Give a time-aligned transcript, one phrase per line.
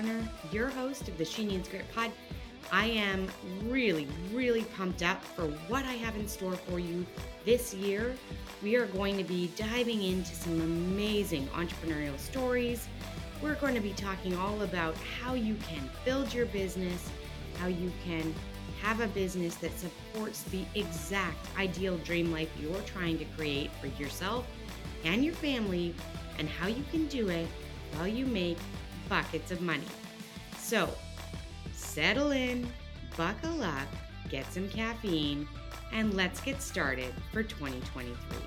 [0.00, 2.10] Varner, your host of the She Needs Grit Pod.
[2.72, 3.28] I am
[3.64, 7.04] really, really pumped up for what I have in store for you
[7.44, 8.14] this year.
[8.62, 12.88] We are going to be diving into some amazing entrepreneurial stories.
[13.42, 17.10] We're going to be talking all about how you can build your business,
[17.58, 18.34] how you can
[18.80, 23.88] have a business that supports the exact ideal dream life you're trying to create for
[24.02, 24.46] yourself
[25.04, 25.94] and your family,
[26.38, 27.46] and how you can do it
[27.94, 28.58] while you make
[29.10, 29.84] buckets of money.
[30.56, 30.88] So,
[31.74, 32.66] settle in,
[33.16, 33.88] buckle up,
[34.30, 35.46] get some caffeine,
[35.92, 38.38] and let's get started for 2023.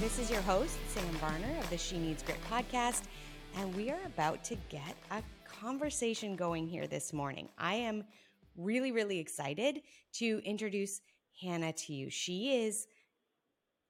[0.00, 3.04] This is your host, Sam Varner of the She Needs Grit podcast,
[3.56, 5.22] and we are about to get a
[5.64, 7.48] conversation going here this morning.
[7.56, 8.04] I am
[8.54, 9.80] really, really excited
[10.12, 11.00] to introduce
[11.40, 12.10] Hanna to you.
[12.10, 12.86] She is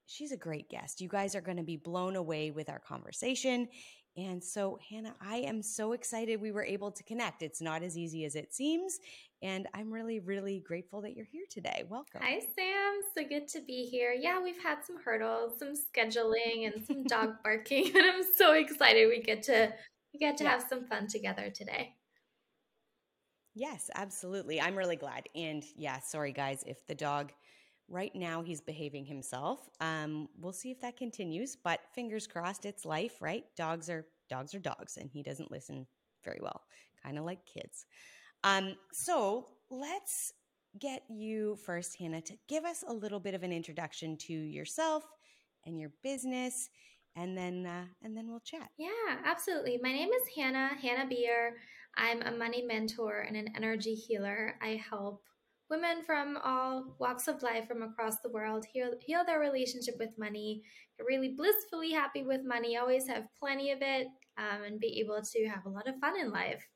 [0.05, 1.01] she's a great guest.
[1.01, 3.67] You guys are going to be blown away with our conversation.
[4.15, 7.43] And so, Hanna, I am so excited we were able to connect.
[7.43, 8.97] It's not as easy as it seems.
[9.41, 11.83] And I'm really, really grateful that you're here today.
[11.89, 12.21] Welcome.
[12.23, 13.01] Hi, Sam.
[13.17, 14.15] So good to be here.
[14.17, 19.09] Yeah, we've had some hurdles, some scheduling, and some dog barking, and I'm so excited
[19.09, 19.73] we get to
[20.15, 20.51] we get to yeah.
[20.51, 21.93] have some fun together today.
[23.53, 24.59] Yes, absolutely.
[24.59, 25.27] I'm really glad.
[25.35, 27.31] And yeah, sorry guys, if the dog
[27.87, 29.69] right now he's behaving himself.
[29.79, 33.43] Um, we'll see if that continues, but fingers crossed, it's life, right?
[33.55, 35.85] Dogs are dogs are dogs, and he doesn't listen
[36.23, 36.61] very well,
[37.03, 37.85] kind of like kids.
[38.43, 40.33] Um, so let's
[40.79, 45.03] get you first, Hanna, to give us a little bit of an introduction to yourself
[45.65, 46.69] and your business,
[47.15, 48.69] and then uh, and then we'll chat.
[48.77, 48.89] Yeah,
[49.23, 49.79] absolutely.
[49.81, 51.55] My name is Hanna Hanna Bier.
[51.97, 54.55] I'm a money mentor and an energy healer.
[54.61, 55.21] I help
[55.69, 60.09] women from all walks of life from across the world heal, heal their relationship with
[60.17, 60.61] money,
[60.97, 64.07] get really blissfully happy with money, always have plenty of it,
[64.37, 66.67] um, and be able to have a lot of fun in life.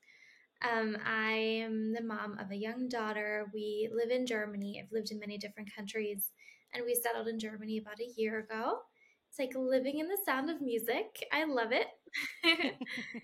[0.62, 1.32] Um, I
[1.64, 3.48] am the mom of a young daughter.
[3.54, 4.82] We live in Germany.
[4.82, 6.32] I've lived in many different countries,
[6.74, 8.80] and we settled in Germany about a year ago.
[9.30, 11.26] It's like living in the sound of music.
[11.32, 11.88] I love it.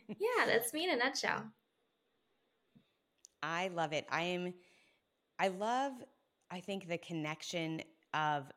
[0.07, 1.43] yeah, that's me in a nutshell.
[3.43, 4.05] I love it.
[4.09, 4.53] I am,
[5.39, 5.93] I love,
[6.49, 7.81] I think, the connection
[8.13, 8.51] of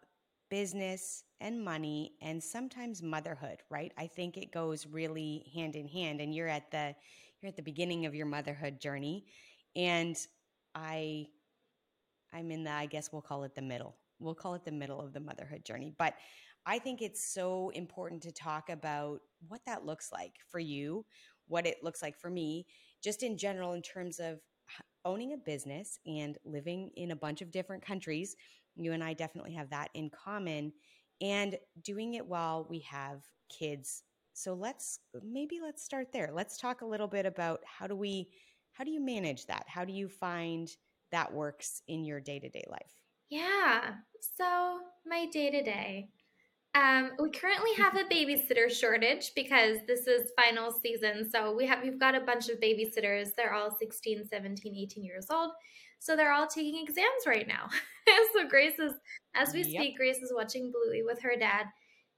[0.51, 3.93] business and money and sometimes motherhood, right?
[3.99, 6.21] I think it goes really hand in hand.
[6.21, 6.95] And you're at the,
[7.41, 9.25] you're at the beginning of your motherhood journey
[9.77, 10.27] and
[10.75, 11.27] i
[12.33, 15.01] i'm in the i guess we'll call it the middle we'll call it the middle
[15.01, 16.15] of the motherhood journey but
[16.69, 21.05] i think it's so important to talk about what that looks like for you
[21.49, 22.67] what it looks like for me
[23.03, 24.41] just in general in terms of
[25.05, 28.37] owning a business and living in a bunch of different countries
[28.77, 30.73] you and i definitely have that in common
[31.21, 34.05] and doing it while we have kids
[34.39, 36.31] so let's maybe let's start there.
[36.33, 38.31] Let's talk a little bit about how do we
[38.71, 39.65] how do you manage that?
[39.67, 40.69] How do you find
[41.11, 43.03] that works in your day-to-day life?
[43.31, 43.97] Yeah.
[44.21, 46.09] So, my day-to-day
[46.75, 51.29] um, we currently have a babysitter shortage because this is final season.
[51.31, 53.31] So we have we've got a bunch of babysitters.
[53.37, 55.53] They're all 16, 17, 18 years old.
[55.99, 57.69] So they're all taking exams right now.
[58.33, 58.93] so Grace is
[59.35, 59.69] as we yep.
[59.69, 61.67] speak, Grace is watching Bluey with her dad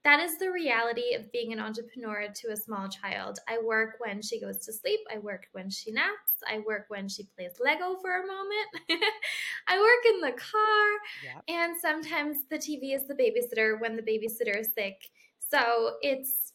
[0.03, 3.37] that is the reality of being an entrepreneur to a small child.
[3.47, 4.99] I work when she goes to sleep.
[5.13, 6.33] I work when she naps.
[6.47, 8.67] I work when she plays Lego for a moment.
[9.67, 10.89] I work in the car.
[11.23, 11.43] Yep.
[11.47, 15.09] And sometimes the TV is the babysitter when the babysitter is sick.
[15.37, 16.53] So it's,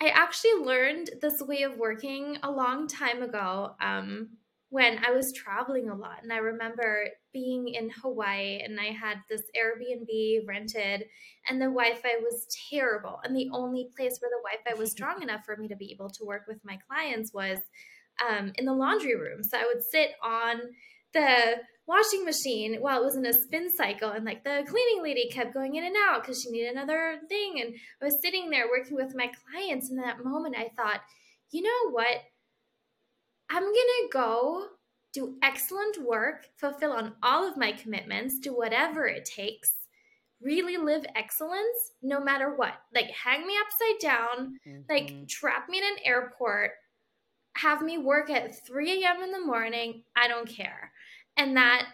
[0.00, 3.74] I actually learned this way of working a long time ago.
[3.80, 4.28] Um,
[4.76, 6.18] when I was traveling a lot.
[6.22, 11.06] And I remember being in Hawaii and I had this Airbnb rented,
[11.48, 13.18] and the Wi Fi was terrible.
[13.24, 15.92] And the only place where the Wi Fi was strong enough for me to be
[15.92, 17.58] able to work with my clients was
[18.28, 19.42] um, in the laundry room.
[19.42, 20.60] So I would sit on
[21.14, 21.54] the
[21.86, 25.54] washing machine while it was in a spin cycle and like the cleaning lady kept
[25.54, 27.72] going in and out because she needed another thing and
[28.02, 31.00] i was sitting there working with my clients and in that moment i thought
[31.52, 32.16] you know what
[33.50, 34.66] I'm to go
[35.12, 39.72] do excellent work, fulfill on all of my commitments, do whatever it takes,
[40.42, 42.74] really live excellence no matter what.
[42.94, 44.80] Like, hang me upside down, mm-hmm.
[44.90, 46.72] like, trap me in an airport,
[47.56, 49.22] have me work at 3 a.m.
[49.22, 50.02] in the morning.
[50.14, 50.92] I don't care.
[51.36, 51.86] And that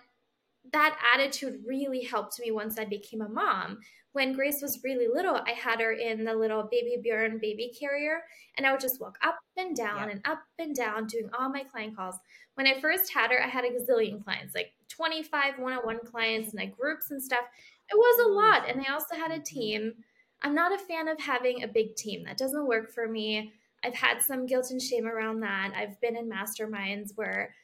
[0.72, 3.78] that attitude really helped me once I became a mom.
[4.12, 8.22] When Grace was really little, I had her in the little baby Bjorn baby carrier,
[8.56, 11.64] and I would just walk up and down and up and down doing all my
[11.64, 12.16] client calls.
[12.54, 16.00] When I first had her, I had a gazillion clients, like 25 one on one
[16.04, 17.44] clients and like groups and stuff.
[17.90, 18.68] It was a lot.
[18.68, 19.94] And I also had a team.
[20.42, 23.52] I'm not a fan of having a big team, that doesn't work for me.
[23.84, 25.72] I've had some guilt and shame around that.
[25.74, 27.54] I've been in masterminds where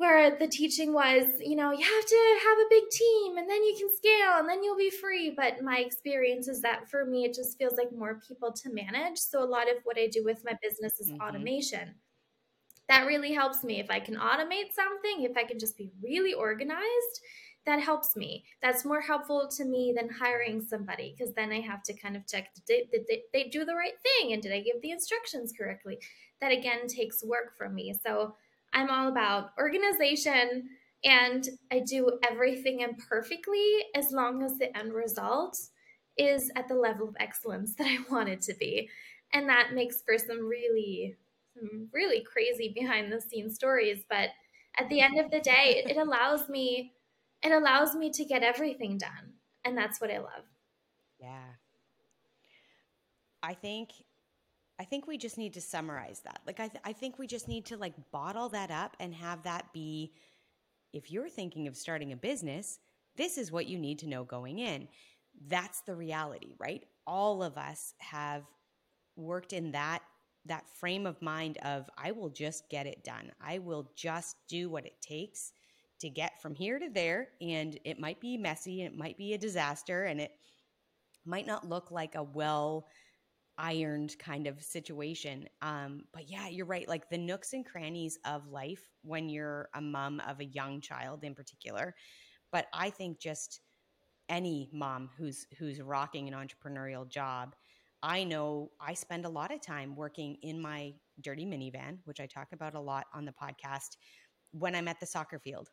[0.00, 3.62] where the teaching was, you know, you have to have a big team and then
[3.62, 5.28] you can scale and then you'll be free.
[5.28, 9.18] But my experience is that for me, it just feels like more people to manage.
[9.18, 11.20] So a lot of what I do with my business is mm-hmm.
[11.20, 11.96] automation.
[12.88, 13.78] That really helps me.
[13.78, 17.20] If I can automate something, if I can just be really organized,
[17.66, 18.46] that helps me.
[18.62, 22.26] That's more helpful to me than hiring somebody because then I have to kind of
[22.26, 25.52] check did, did, did they do the right thing and did I give the instructions
[25.52, 25.98] correctly?
[26.40, 27.94] That again takes work from me.
[28.02, 28.36] So
[28.72, 30.68] I'm all about organization
[31.04, 35.58] and I do everything imperfectly as long as the end result
[36.18, 38.88] is at the level of excellence that I want it to be.
[39.32, 41.16] And that makes for some really,
[41.54, 44.04] some really crazy behind the scenes stories.
[44.08, 44.30] But
[44.78, 46.92] at the end of the day, it allows me,
[47.42, 49.34] it allows me to get everything done.
[49.64, 50.44] And that's what I love.
[51.18, 51.44] Yeah.
[53.42, 53.90] I think
[54.80, 56.40] I think we just need to summarize that.
[56.46, 59.42] Like, I, th- I think we just need to like bottle that up and have
[59.42, 60.14] that be
[60.94, 62.78] if you're thinking of starting a business,
[63.14, 64.88] this is what you need to know going in.
[65.48, 66.82] That's the reality, right?
[67.06, 68.44] All of us have
[69.16, 70.00] worked in that
[70.46, 73.30] that frame of mind of I will just get it done.
[73.38, 75.52] I will just do what it takes
[76.00, 79.34] to get from here to there and it might be messy and it might be
[79.34, 80.32] a disaster and it
[81.26, 82.86] might not look like a well
[83.60, 85.46] ironed kind of situation.
[85.60, 86.88] Um, but yeah, you're right.
[86.88, 91.22] Like the nooks and crannies of life when you're a mom of a young child
[91.22, 91.94] in particular.
[92.50, 93.60] But I think just
[94.30, 97.54] any mom who's who's rocking an entrepreneurial job,
[98.02, 102.26] I know I spend a lot of time working in my dirty minivan, which I
[102.26, 103.98] talk about a lot on the podcast,
[104.52, 105.68] when I'm at the soccer field.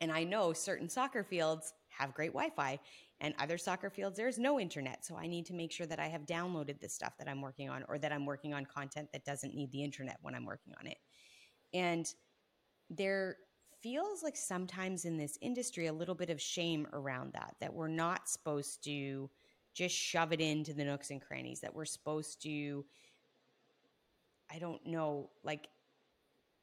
[0.00, 2.78] And I know certain soccer fields have great Wi Fi
[3.20, 6.08] and other soccer fields there's no internet so i need to make sure that i
[6.08, 9.24] have downloaded the stuff that i'm working on or that i'm working on content that
[9.24, 10.98] doesn't need the internet when i'm working on it.
[11.72, 12.06] And
[12.88, 13.36] there
[13.82, 17.88] feels like sometimes in this industry a little bit of shame around that that we're
[17.88, 19.28] not supposed to
[19.74, 22.84] just shove it into the nooks and crannies that we're supposed to
[24.50, 25.68] i don't know like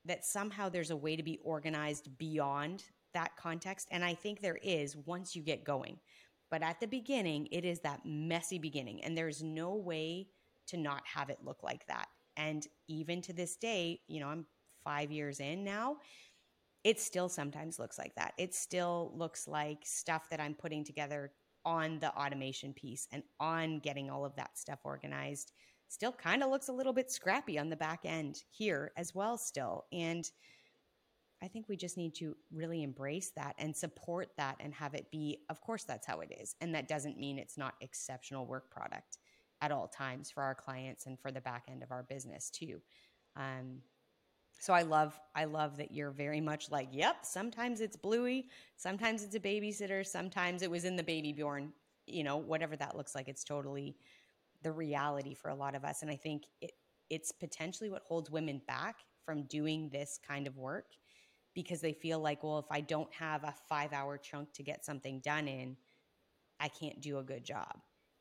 [0.05, 2.83] that somehow there's a way to be organized beyond
[3.13, 5.99] that context and i think there is once you get going
[6.51, 9.03] but at the beginning, it is that messy beginning.
[9.03, 10.27] And there's no way
[10.67, 12.07] to not have it look like that.
[12.35, 14.45] And even to this day, you know, I'm
[14.83, 15.97] five years in now,
[16.83, 18.33] it still sometimes looks like that.
[18.37, 21.31] It still looks like stuff that I'm putting together
[21.63, 25.53] on the automation piece and on getting all of that stuff organized
[25.87, 29.37] still kind of looks a little bit scrappy on the back end here as well
[29.37, 30.31] still and
[31.43, 35.09] I think we just need to really embrace that and support that and have it
[35.11, 36.55] be, of course, that's how it is.
[36.61, 39.17] And that doesn't mean it's not exceptional work product
[39.61, 42.81] at all times for our clients and for the back end of our business too.
[43.35, 43.81] Um,
[44.59, 48.47] so I love, I love that you're very much like, yep, sometimes it's Bluey,
[48.77, 51.73] sometimes it's a babysitter, sometimes it was in the baby Bjorn,
[52.05, 53.95] you know, whatever that looks like, it's totally
[54.61, 56.03] the reality for a lot of us.
[56.03, 56.73] And I think it,
[57.09, 60.85] it's potentially what holds women back from doing this kind of work
[61.53, 64.85] because they feel like, well, if I don't have a five hour chunk to get
[64.85, 65.77] something done in,
[66.59, 67.79] I can't do a good job.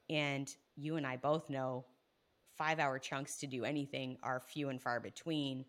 [0.08, 1.84] And you and I both know
[2.56, 5.64] five hour chunks to do anything are few and far between.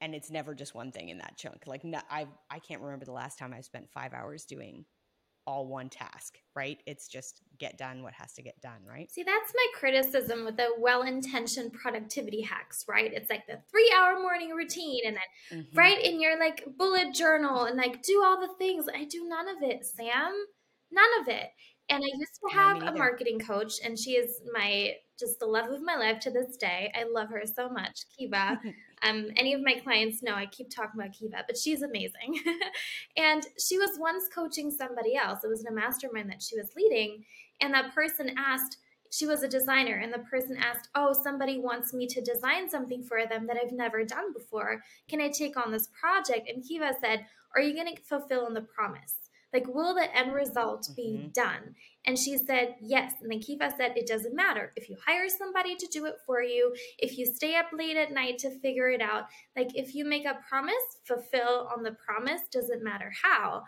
[0.00, 1.66] And it's never just one thing in that chunk.
[1.66, 4.84] Like, no, I, I can't remember the last time I spent five hours doing
[5.46, 6.78] all one task, right?
[6.86, 9.10] It's just get done what has to get done, right?
[9.10, 13.12] See, that's my criticism with the well intentioned productivity hacks, right?
[13.12, 15.78] It's like the three hour morning routine and then mm-hmm.
[15.78, 18.86] write in your like bullet journal and like do all the things.
[18.92, 20.32] I do none of it, Sam.
[20.90, 21.48] None of it.
[21.88, 25.46] And I used to have no, a marketing coach, and she is my just the
[25.46, 26.92] love of my life to this day.
[26.96, 28.60] I love her so much, Kiva.
[29.02, 32.40] um, any of my clients know I keep talking about Kiva, but she's amazing.
[33.16, 35.44] and she was once coaching somebody else.
[35.44, 37.24] It was in a mastermind that she was leading,
[37.60, 38.78] and that person asked.
[39.12, 43.02] She was a designer, and the person asked, "Oh, somebody wants me to design something
[43.02, 44.82] for them that I've never done before.
[45.08, 48.54] Can I take on this project?" And Kiva said, "Are you going to fulfill on
[48.54, 49.25] the promise?"
[49.56, 50.94] Like, will the end result mm-hmm.
[50.96, 51.74] be done?
[52.04, 53.14] And she said, yes.
[53.22, 54.70] And then Kiva said, it doesn't matter.
[54.76, 58.12] If you hire somebody to do it for you, if you stay up late at
[58.12, 59.24] night to figure it out,
[59.56, 63.62] like if you make a promise, fulfill on the promise, doesn't matter how.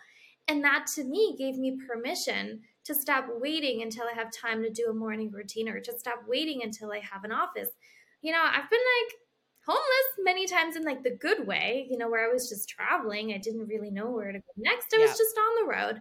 [0.47, 4.71] And that to me gave me permission to stop waiting until I have time to
[4.71, 7.71] do a morning routine or to stop waiting until I have an office.
[8.21, 9.15] You know, I've been like
[9.69, 13.33] homeless many times in like the good way, you know, where I was just traveling.
[13.33, 14.95] I didn't really know where to go next.
[14.95, 16.01] I was just on the road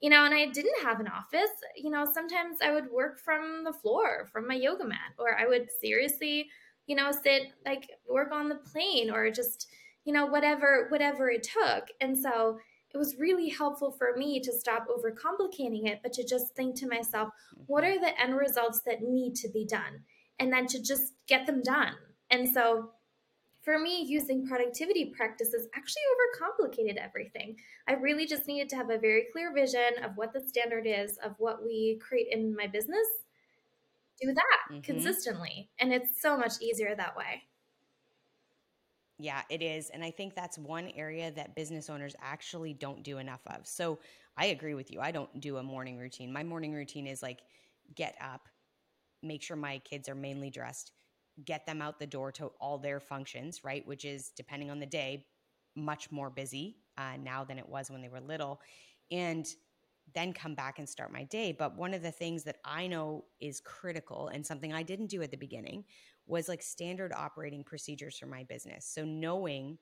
[0.00, 3.64] you know, and I didn't have an office, you know, sometimes I would work from
[3.64, 6.50] the floor, from my yoga mat, or I would seriously,
[6.86, 9.68] you know, sit like work on the plane or just,
[10.04, 11.88] you know, whatever, whatever it took.
[12.00, 12.58] And so
[12.92, 16.88] it was really helpful for me to stop overcomplicating it, but to just think to
[16.88, 17.30] myself,
[17.66, 17.96] what mm-hmm.
[17.96, 20.04] are the end results that need to be done?
[20.38, 21.94] And then to just get them done.
[22.30, 22.90] And so
[23.66, 27.56] for me, using productivity practices actually overcomplicated everything.
[27.88, 31.18] I really just needed to have a very clear vision of what the standard is,
[31.18, 33.08] of what we create in my business.
[34.22, 34.82] Do that mm-hmm.
[34.82, 35.68] consistently.
[35.80, 37.42] And it's so much easier that way.
[39.18, 39.90] Yeah, it is.
[39.90, 43.66] And I think that's one area that business owners actually don't do enough of.
[43.66, 43.98] So
[44.36, 45.00] I agree with you.
[45.00, 46.32] I don't do a morning routine.
[46.32, 47.40] My morning routine is like
[47.96, 48.48] get up,
[49.24, 50.92] make sure my kids are mainly dressed,
[51.44, 53.86] get them out the door to all their functions, right?
[53.86, 55.26] Which is, depending on the day,
[55.74, 58.60] much more busy uh, now than it was when they were little.
[59.10, 59.46] And
[60.14, 61.52] then come back and start my day.
[61.52, 65.22] But one of the things that I know is critical and something I didn't do
[65.22, 65.84] at the beginning
[66.26, 68.86] was like standard operating procedures for my business.
[68.86, 69.78] So knowing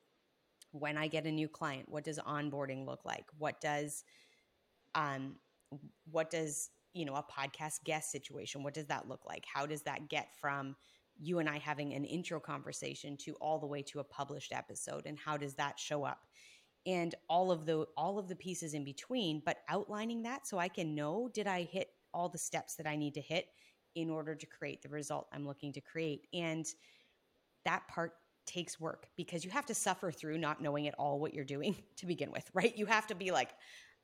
[0.71, 3.25] when I get a new client, what does onboarding look like?
[3.37, 4.03] What does
[4.93, 5.35] um
[6.11, 9.45] what does, you know, a podcast guest situation, what does that look like?
[9.51, 10.75] How does that get from
[11.19, 15.05] you and I having an intro conversation to all the way to a published episode
[15.05, 16.19] and how does that show up?
[16.85, 20.67] And all of the all of the pieces in between but outlining that so I
[20.67, 23.47] can know did I hit all the steps that I need to hit
[23.95, 26.27] in order to create the result I'm looking to create?
[26.33, 26.65] And
[27.63, 28.13] that part
[28.45, 31.75] takes work because you have to suffer through not knowing at all what you're doing
[31.97, 32.77] to begin with right?
[32.77, 33.51] You have to be like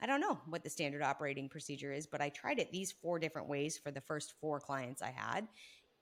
[0.04, 3.20] I don't know what the standard operating procedure is, but I tried it these four
[3.20, 5.48] different ways for the first four clients I had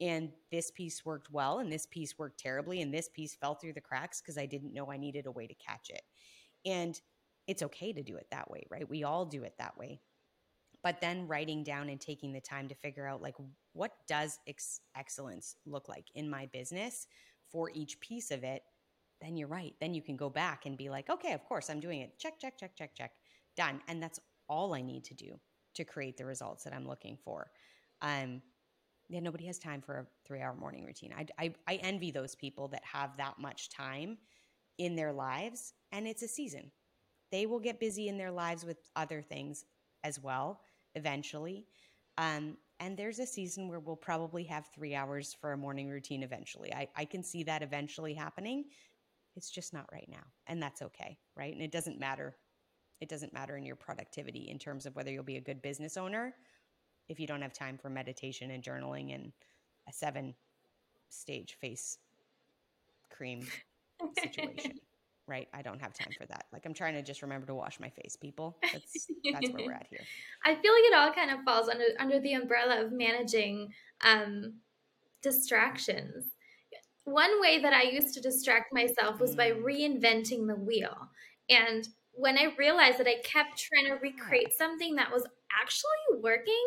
[0.01, 3.73] and this piece worked well and this piece worked terribly and this piece fell through
[3.73, 6.01] the cracks because I didn't know I needed a way to catch it.
[6.65, 6.99] And
[7.47, 8.89] it's okay to do it that way, right?
[8.89, 9.99] We all do it that way.
[10.83, 13.35] But then writing down and taking the time to figure out like
[13.73, 17.07] what does ex- excellence look like in my business
[17.51, 18.63] for each piece of it,
[19.21, 19.73] then you're right.
[19.81, 22.17] Then you can go back and be like, okay, of course I'm doing it.
[22.17, 23.11] Check, check, check, check, check.
[23.57, 23.81] Done.
[23.89, 25.39] And that's all I need to do
[25.75, 27.51] to create the results that I'm looking for.
[28.01, 28.41] Um,
[29.09, 31.13] yeah, nobody has time for a three hour morning routine.
[31.17, 34.17] I, I, I envy those people that have that much time
[34.77, 36.71] in their lives, and it's a season.
[37.31, 39.65] They will get busy in their lives with other things
[40.03, 40.61] as well
[40.95, 41.65] eventually.
[42.17, 46.23] Um, and there's a season where we'll probably have three hours for a morning routine
[46.23, 46.73] eventually.
[46.73, 48.65] I, I can see that eventually happening.
[49.35, 50.23] It's just not right now.
[50.47, 51.53] And that's okay, right?
[51.53, 52.35] And it doesn't matter.
[53.01, 55.97] It doesn't matter in your productivity in terms of whether you'll be a good business
[55.97, 56.33] owner
[57.09, 59.33] if you don't have time for meditation and journaling and
[59.87, 60.35] a seven
[61.09, 61.97] stage face
[63.09, 63.45] cream
[64.17, 64.79] situation.
[65.27, 65.47] right?
[65.53, 66.45] I don't have time for that.
[66.51, 68.57] Like I'm trying to just remember to wash my face, people.
[68.71, 70.01] That's that's where we're at here.
[70.43, 74.55] I feel like it all kind of falls under under the umbrella of managing um,
[75.21, 76.25] distractions.
[77.05, 79.37] One way that I used to distract myself was mm.
[79.37, 81.09] by reinventing the wheel.
[81.49, 85.25] And when I realized that I kept trying to recreate something that was
[85.61, 86.65] actually working,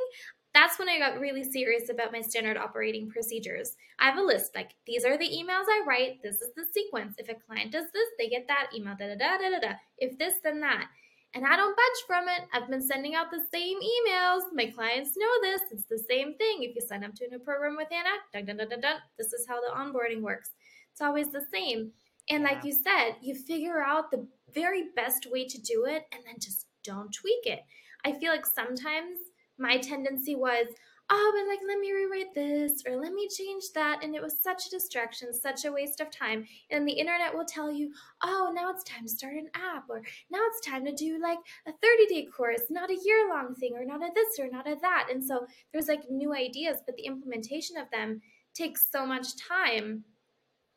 [0.54, 3.76] that's when I got really serious about my standard operating procedures.
[3.98, 7.14] I have a list like these are the emails I write, this is the sequence.
[7.18, 9.74] If a client does this, they get that email, da da da da da da.
[9.98, 10.88] If this, then that.
[11.34, 12.46] And I don't budge from it.
[12.52, 14.42] I've been sending out the same emails.
[14.52, 15.62] My clients know this.
[15.70, 16.58] It's the same thing.
[16.62, 18.96] If you sign up to a new program with Hanna, dun, dun, dun, dun, dun,
[19.16, 20.50] this is how the onboarding works.
[20.92, 21.92] It's always the same.
[22.28, 26.22] And like you said, you figure out the very best way to do it and
[26.26, 27.60] then just don't tweak it.
[28.04, 29.18] I feel like sometimes
[29.58, 30.66] my tendency was,
[31.10, 34.02] oh, but like, let me rewrite this or let me change that.
[34.02, 36.46] And it was such a distraction, such a waste of time.
[36.70, 37.92] And the internet will tell you,
[38.22, 41.38] oh, now it's time to start an app or now it's time to do like
[41.66, 44.68] a 30 day course, not a year long thing or not a this or not
[44.68, 45.08] a that.
[45.10, 48.20] And so there's like new ideas, but the implementation of them
[48.54, 50.04] takes so much time.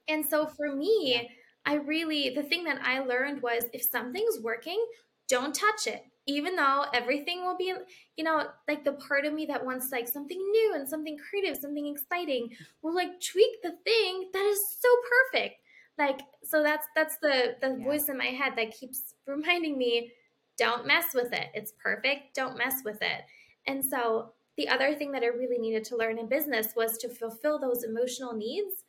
[0.07, 1.29] And so for me,
[1.65, 4.83] I really, the thing that I learned was if something's working,
[5.27, 7.73] don't touch it even though everything will be
[8.17, 11.57] you know like the part of me that wants like something new and something creative
[11.57, 12.49] something exciting
[12.81, 14.89] will like tweak the thing that is so
[15.31, 15.55] perfect
[15.97, 17.83] like so that's that's the the yeah.
[17.83, 20.11] voice in my head that keeps reminding me
[20.57, 21.47] don't mess with it.
[21.53, 22.35] It's perfect.
[22.35, 23.21] Don't mess with it.
[23.67, 27.09] And so the other thing that I really needed to learn in business was to
[27.09, 28.83] fulfill those emotional needs,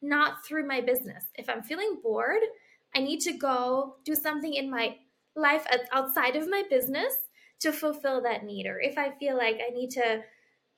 [0.00, 1.24] not through my business.
[1.36, 2.42] If I'm feeling bored,
[2.94, 4.96] I need to go do something in my
[5.36, 7.14] life outside of my business
[7.60, 8.66] to fulfill that need.
[8.66, 10.22] Or if I feel like I need to,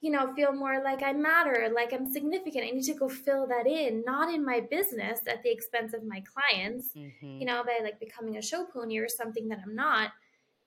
[0.00, 3.46] you know, feel more like I matter, like I'm significant, I need to go fill
[3.49, 7.38] that in, not in my business at the expense of my clients, mm-hmm.
[7.40, 10.11] you know, by like becoming a show pony or something that I'm not.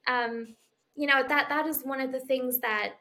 [0.07, 0.55] Um,
[0.95, 2.93] you know, that that is one of the things that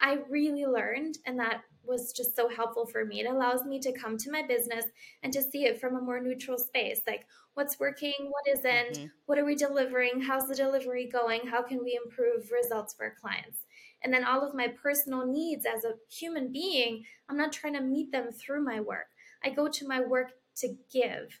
[0.00, 3.20] I really learned and that was just so helpful for me.
[3.20, 4.84] It allows me to come to my business
[5.22, 7.00] and to see it from a more neutral space.
[7.06, 9.06] Like what's working, what isn't, mm-hmm.
[9.26, 13.14] what are we delivering, how's the delivery going, how can we improve results for our
[13.20, 13.60] clients.
[14.02, 17.80] And then all of my personal needs as a human being, I'm not trying to
[17.80, 19.06] meet them through my work.
[19.42, 21.40] I go to my work to give.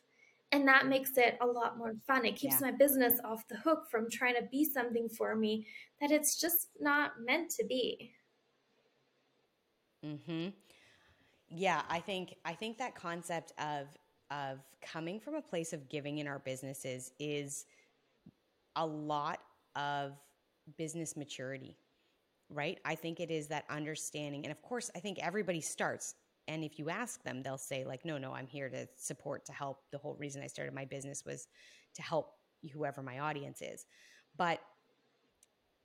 [0.50, 2.24] And that makes it a lot more fun.
[2.24, 2.70] It keeps yeah.
[2.70, 5.66] my business off the hook from trying to be something for me
[6.00, 8.12] that it's just not meant to be.
[10.04, 10.54] Mhm.
[11.48, 13.88] Yeah, I think I think that concept of
[14.30, 17.66] of coming from a place of giving in our businesses is
[18.76, 19.40] a lot
[19.76, 20.12] of
[20.76, 21.78] business maturity,
[22.50, 22.78] right?
[22.84, 24.44] I think it is that understanding.
[24.44, 26.14] And of course, I think everybody starts.
[26.48, 29.52] And if you ask them, they'll say, like, no, no, I'm here to support, to
[29.52, 29.82] help.
[29.92, 31.48] The whole reason I started my business was
[31.94, 32.32] to help
[32.72, 33.86] whoever my audience is.
[34.36, 34.60] But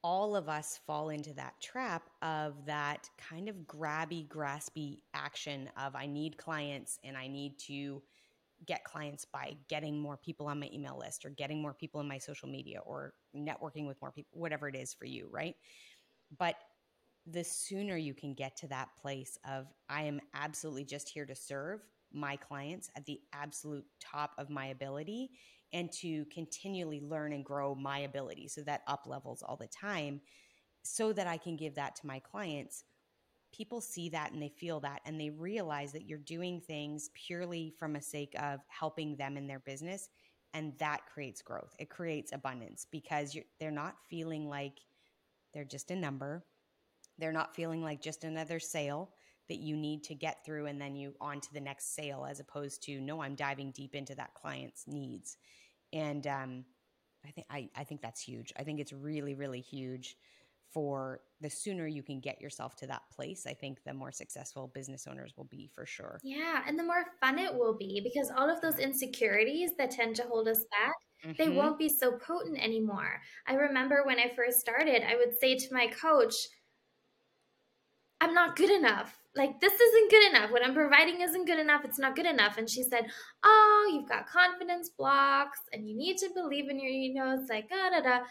[0.04, 5.96] all of us fall into that trap of that kind of grabby, graspy action of
[5.96, 8.02] I need clients and I need to
[8.66, 12.08] get clients by getting more people on my email list or getting more people in
[12.08, 15.56] my social media or networking with more people, whatever it is for you, right?
[16.38, 16.56] But
[17.26, 21.36] the sooner you can get to that place of I am absolutely just here to
[21.36, 25.32] serve my clients at the absolute top of my ability
[25.74, 30.22] and to continually learn and grow my ability so that up levels all the time
[30.82, 32.84] so that I can give that to my clients.
[33.52, 37.74] People see that and they feel that and they realize that you're doing things purely
[37.78, 40.10] from a sake of helping them in their business.
[40.54, 41.76] And that creates growth.
[41.80, 44.80] It creates abundance because they're not feeling like
[45.54, 46.46] they're just a number.
[47.18, 49.12] They're not feeling like just another sale
[49.50, 52.40] that you need to get through and then you on to the next sale as
[52.40, 55.38] opposed to no i'm diving deep into that client's needs
[55.94, 56.66] and um,
[57.26, 60.18] i think I, I think that's huge i think it's really really huge
[60.74, 64.72] for the sooner you can get yourself to that place i think the more successful
[64.74, 68.32] business owners will be for sure yeah and the more fun it will be because
[68.36, 71.34] all of those insecurities that tend to hold us back Mm-hmm.
[71.38, 73.22] they won't be so potent anymore.
[73.46, 76.34] I remember when I first started, I would say to my coach,
[78.22, 79.18] I'm not good enough.
[79.36, 80.52] Like this isn't good enough.
[80.52, 81.86] What i'm providing isn't good enough.
[81.86, 82.58] It's not good enough.
[82.58, 83.06] And she said
[83.44, 87.50] oh you've got confidence blocks and you need to believe in your you know it's
[87.50, 88.24] like da da da.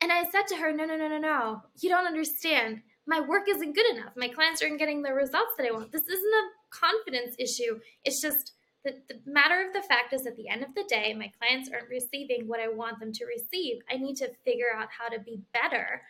[0.00, 1.62] And i said to her no no no no no.
[1.80, 2.82] You don't understand.
[3.06, 4.12] My work isn't good enough.
[4.16, 5.92] My clients aren't getting the results that i want.
[5.92, 7.80] This isn't a confidence issue.
[8.04, 8.52] It's just
[8.84, 11.70] the, the matter of the fact is at the end of the day my clients
[11.72, 13.78] aren't receiving what i want them to receive.
[13.90, 16.02] I need to figure out how to be better.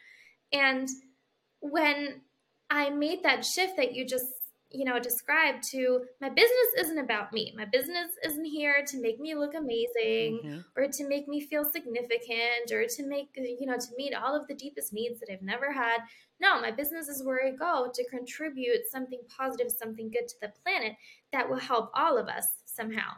[0.52, 0.88] And
[1.60, 2.20] when
[2.70, 4.26] I made that shift that you just
[4.74, 9.20] you know described to my business isn't about me my business isn't here to make
[9.20, 10.58] me look amazing mm-hmm.
[10.76, 14.46] or to make me feel significant or to make you know to meet all of
[14.48, 15.98] the deepest needs that i've never had
[16.40, 20.52] no my business is where i go to contribute something positive something good to the
[20.64, 20.94] planet
[21.32, 23.12] that will help all of us somehow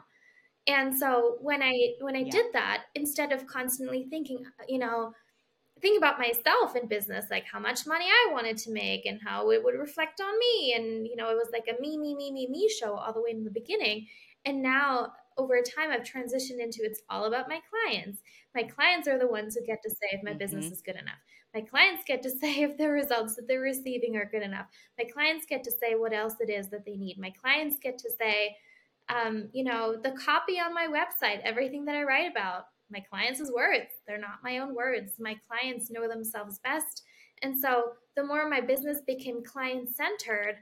[0.67, 2.31] and so when i when i yeah.
[2.31, 5.11] did that instead of constantly thinking you know
[5.81, 9.51] think about myself in business, like how much money I wanted to make and how
[9.51, 10.73] it would reflect on me.
[10.75, 13.21] And, you know, it was like a me, me, me, me, me show all the
[13.21, 14.07] way in the beginning.
[14.45, 18.21] And now over time, I've transitioned into it's all about my clients.
[18.55, 20.39] My clients are the ones who get to say if my mm-hmm.
[20.39, 21.19] business is good enough.
[21.53, 24.67] My clients get to say if the results that they're receiving are good enough.
[24.97, 27.19] My clients get to say what else it is that they need.
[27.19, 28.55] My clients get to say,
[29.09, 33.51] um, you know, the copy on my website, everything that I write about, my clients'
[33.53, 33.89] words.
[34.07, 35.13] They're not my own words.
[35.19, 37.03] My clients know themselves best.
[37.41, 40.57] And so the more my business became client centered,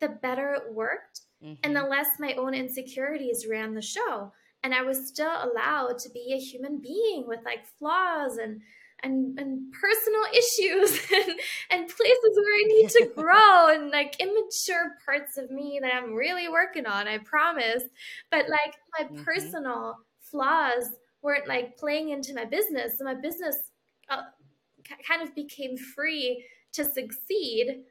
[0.00, 1.54] the better it worked mm-hmm.
[1.62, 1.90] and the mm-hmm.
[1.90, 4.32] less my own insecurities ran the show.
[4.64, 8.60] And I was still allowed to be a human being with like flaws and
[9.04, 14.96] and, and personal issues and, and places where I need to grow and like immature
[15.04, 17.82] parts of me that I'm really working on, I promise.
[18.30, 19.24] But like my mm-hmm.
[19.24, 20.88] personal flaws
[21.22, 22.98] weren't like playing into my business.
[22.98, 23.56] So my business
[24.08, 24.22] uh,
[25.06, 27.82] kind of became free to succeed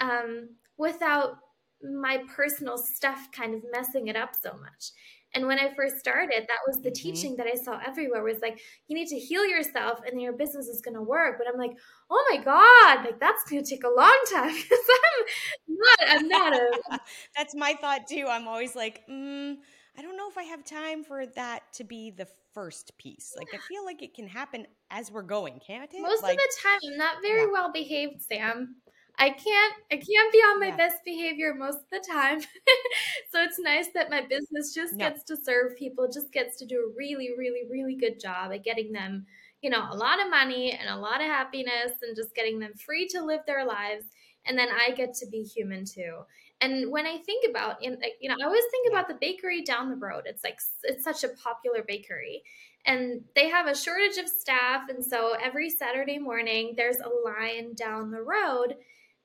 [0.00, 1.38] um, without
[1.82, 4.92] my personal stuff kind of messing it up so much.
[5.34, 6.94] And when I first started, that was the mm-hmm.
[6.94, 8.58] teaching that I saw everywhere was like,
[8.88, 11.36] you need to heal yourself and then your business is going to work.
[11.36, 11.76] But I'm like,
[12.10, 14.54] oh my God, like that's going to take a long time
[15.68, 17.00] I'm not, I'm not a.
[17.36, 18.26] that's my thought too.
[18.28, 19.56] I'm always like, mm,
[19.98, 23.34] I don't know if I have time for that to be the first piece.
[23.36, 26.00] Like I feel like it can happen as we're going, can't it?
[26.00, 27.52] Most like, of the time, I'm not very yeah.
[27.52, 28.76] well behaved, Sam.
[29.18, 30.76] I can't I can't be on my yeah.
[30.76, 32.40] best behavior most of the time.
[33.30, 35.04] so it's nice that my business just no.
[35.04, 38.64] gets to serve people, just gets to do a really, really, really good job at
[38.64, 39.26] getting them,
[39.60, 42.72] you know, a lot of money and a lot of happiness and just getting them
[42.74, 44.04] free to live their lives.
[44.46, 46.20] And then I get to be human too.
[46.60, 49.96] And when I think about, you know, I always think about the bakery down the
[49.96, 50.22] road.
[50.24, 52.42] It's like it's such a popular bakery,
[52.86, 57.74] and they have a shortage of staff, and so every Saturday morning there's a line
[57.74, 58.76] down the road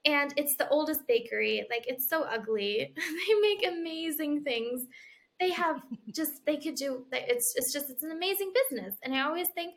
[0.06, 1.66] and it's the oldest bakery.
[1.70, 2.94] Like it's so ugly.
[2.96, 4.86] they make amazing things.
[5.40, 5.82] They have
[6.16, 8.96] just they could do it's it's just it's an amazing business.
[9.04, 9.76] And I always think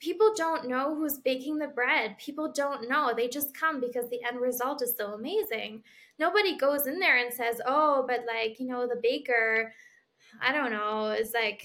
[0.00, 2.16] people don't know who's baking the bread.
[2.18, 3.12] People don't know.
[3.14, 5.82] They just come because the end result is so amazing.
[6.18, 9.72] Nobody goes in there and says, "Oh, but like, you know, the baker
[10.40, 11.62] I don't know, is like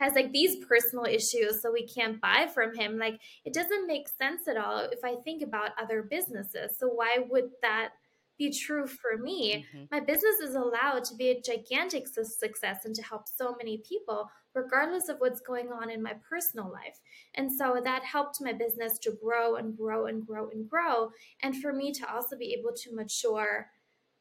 [0.00, 4.08] has like these personal issues so we can't buy from him like it doesn't make
[4.08, 7.90] sense at all if i think about other businesses so why would that
[8.36, 9.84] be true for me mm-hmm.
[9.92, 14.28] my business is allowed to be a gigantic success and to help so many people
[14.54, 17.00] regardless of what's going on in my personal life
[17.34, 21.10] and so that helped my business to grow and grow and grow and grow
[21.42, 23.68] and for me to also be able to mature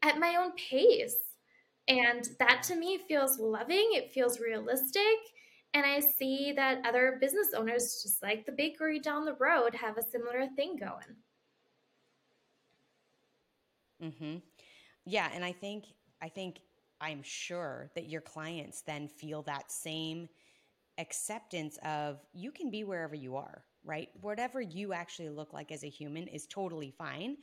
[0.01, 1.17] at my own pace
[1.87, 5.19] and that to me feels loving it feels realistic
[5.73, 9.97] and I see that other business owners, just like the bakery down the road, have
[9.97, 11.15] a similar thing going.
[14.03, 14.37] Mm-hmm.
[15.05, 15.85] Yeah, and I think
[16.21, 16.59] I think
[17.03, 20.29] I'm sure that your clients then feel that same
[20.97, 24.07] acceptance of you can be wherever you are, right?
[24.21, 27.35] Whatever you actually look like as a human is totally fine.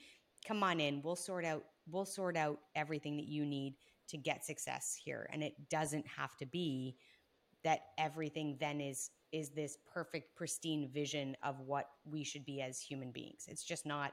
[0.48, 1.02] Come on in.
[1.02, 3.74] We'll sort out we'll sort out everything that you need
[4.08, 6.96] to get success here and it doesn't have to be
[7.64, 12.80] that everything then is is this perfect pristine vision of what we should be as
[12.80, 14.12] human beings it's just not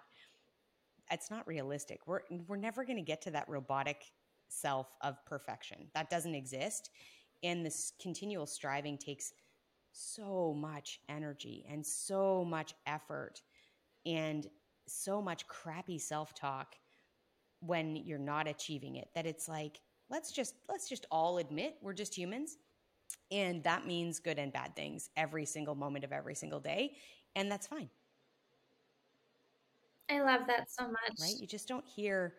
[1.11, 4.05] it's not realistic we're we're never going to get to that robotic
[4.49, 6.89] self of perfection that doesn't exist
[7.43, 9.33] and this continual striving takes
[9.91, 13.41] so much energy and so much effort
[14.05, 14.47] and
[14.87, 16.75] so much crappy self-talk
[17.59, 19.79] when you're not achieving it that it's like
[20.09, 22.57] let's just let's just all admit we're just humans
[23.31, 26.93] and that means good and bad things every single moment of every single day.
[27.35, 27.89] And that's fine.
[30.09, 31.19] I love that so much.
[31.19, 31.35] Right?
[31.39, 32.35] You just don't hear.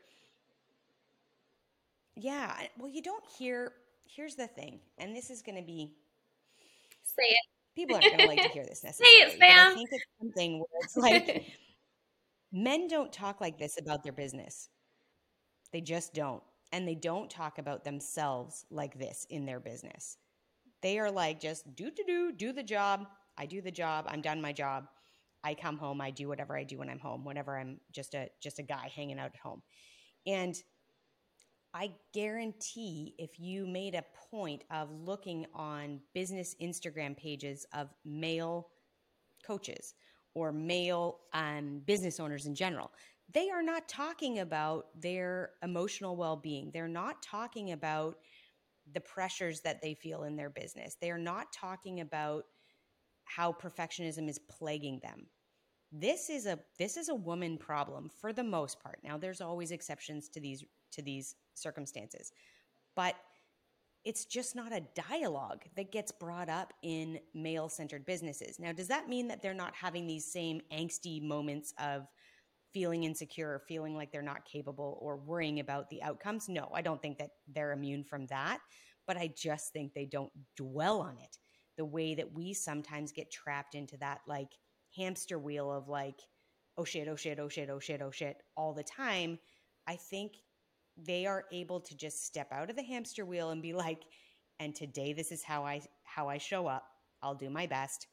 [2.19, 2.55] Yeah.
[2.79, 3.73] Well, you don't hear.
[4.05, 4.81] Here's the thing.
[4.99, 5.95] And this is going to be.
[7.05, 7.39] Say it.
[7.75, 9.15] People aren't going to like to hear this necessarily.
[9.31, 9.73] Say it, Sam.
[9.73, 11.47] I think it's something where it's like
[12.53, 14.69] men don't talk like this about their business.
[15.73, 16.43] They just don't.
[16.73, 20.19] And they don't talk about themselves like this in their business.
[20.83, 23.07] They are like just do to do, do the job.
[23.37, 24.07] I do the job.
[24.09, 24.89] I'm done my job.
[25.45, 26.01] I come home.
[26.01, 27.25] I do whatever I do when I'm home.
[27.25, 29.63] Whenever I'm just a just a guy hanging out at home,
[30.27, 30.55] and
[31.75, 38.69] I guarantee if you made a point of looking on business Instagram pages of male
[39.47, 39.95] coaches
[40.35, 42.91] or male um, business owners in general,
[43.33, 46.71] they are not talking about their emotional well being.
[46.73, 48.17] They're not talking about
[48.95, 50.97] the pressures that they feel in their business.
[51.01, 52.45] They are not talking about
[53.25, 55.27] how perfectionism is plaguing them.
[55.91, 58.99] This is a this is a woman problem for the most part.
[59.03, 62.33] Now there's always exceptions to these to these circumstances.
[62.95, 63.15] But
[64.05, 68.59] it's just not a dialogue that gets brought up in male-centered businesses.
[68.59, 72.07] Now, does that mean that they're not having these same angsty moments of
[72.73, 76.49] feeling insecure, or feeling like they're not capable, or worrying about the outcomes.
[76.49, 78.61] No, I don't think that they're immune from that,
[79.07, 81.39] but I just think they don't dwell on it
[81.77, 84.53] the way that we sometimes get trapped into that like
[84.97, 86.21] hamster wheel of like,
[86.77, 89.39] oh shit, oh shit, oh shit, oh shit, oh shit, all the time.
[89.87, 90.33] I think
[90.97, 94.05] they are able to just step out of the hamster wheel and be like,
[94.61, 96.85] and today this is how I how I show up.
[97.23, 98.07] I'll do my best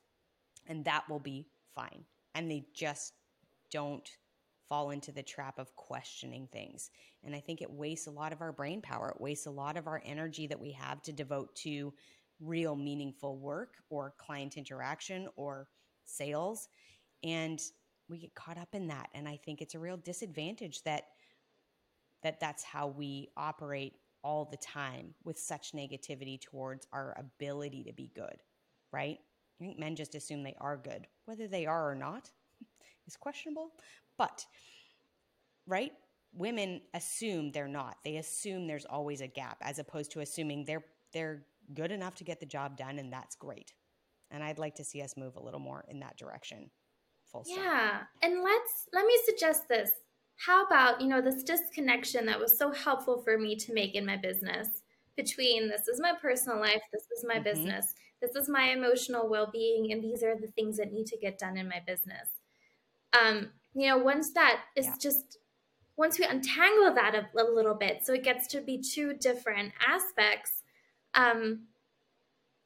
[0.67, 2.05] and that will be fine.
[2.33, 3.13] And they just
[3.71, 4.07] don't
[4.67, 6.89] fall into the trap of questioning things.
[7.23, 9.09] And I think it wastes a lot of our brain power.
[9.09, 11.93] It wastes a lot of our energy that we have to devote to
[12.39, 15.67] real meaningful work or client interaction or
[16.05, 16.67] sales.
[17.23, 17.61] And
[18.09, 19.09] we get caught up in that.
[19.13, 21.05] And I think it's a real disadvantage that
[22.23, 27.93] that that's how we operate all the time with such negativity towards our ability to
[27.93, 28.41] be good,
[28.91, 29.19] right?
[29.59, 31.05] I think men just assume they are good.
[31.25, 32.31] Whether they are or not
[33.07, 33.73] is questionable,
[34.17, 34.43] but
[35.67, 35.91] right?
[36.33, 37.97] Women assume they're not.
[38.03, 42.23] They assume there's always a gap as opposed to assuming they're they're good enough to
[42.23, 43.73] get the job done and that's great.
[44.31, 46.69] And I'd like to see us move a little more in that direction.
[47.31, 47.57] Full stop.
[47.57, 47.99] Yeah.
[48.21, 49.91] And let's let me suggest this.
[50.37, 54.05] How about, you know, this disconnection that was so helpful for me to make in
[54.05, 54.81] my business
[55.15, 57.43] between this is my personal life, this is my mm-hmm.
[57.43, 61.37] business, this is my emotional well-being and these are the things that need to get
[61.37, 62.27] done in my business.
[63.19, 64.95] Um, you know, once that is yeah.
[64.99, 65.37] just
[65.97, 69.71] once we untangle that a, a, little bit so it gets to be two different
[69.85, 70.63] aspects
[71.13, 71.61] um,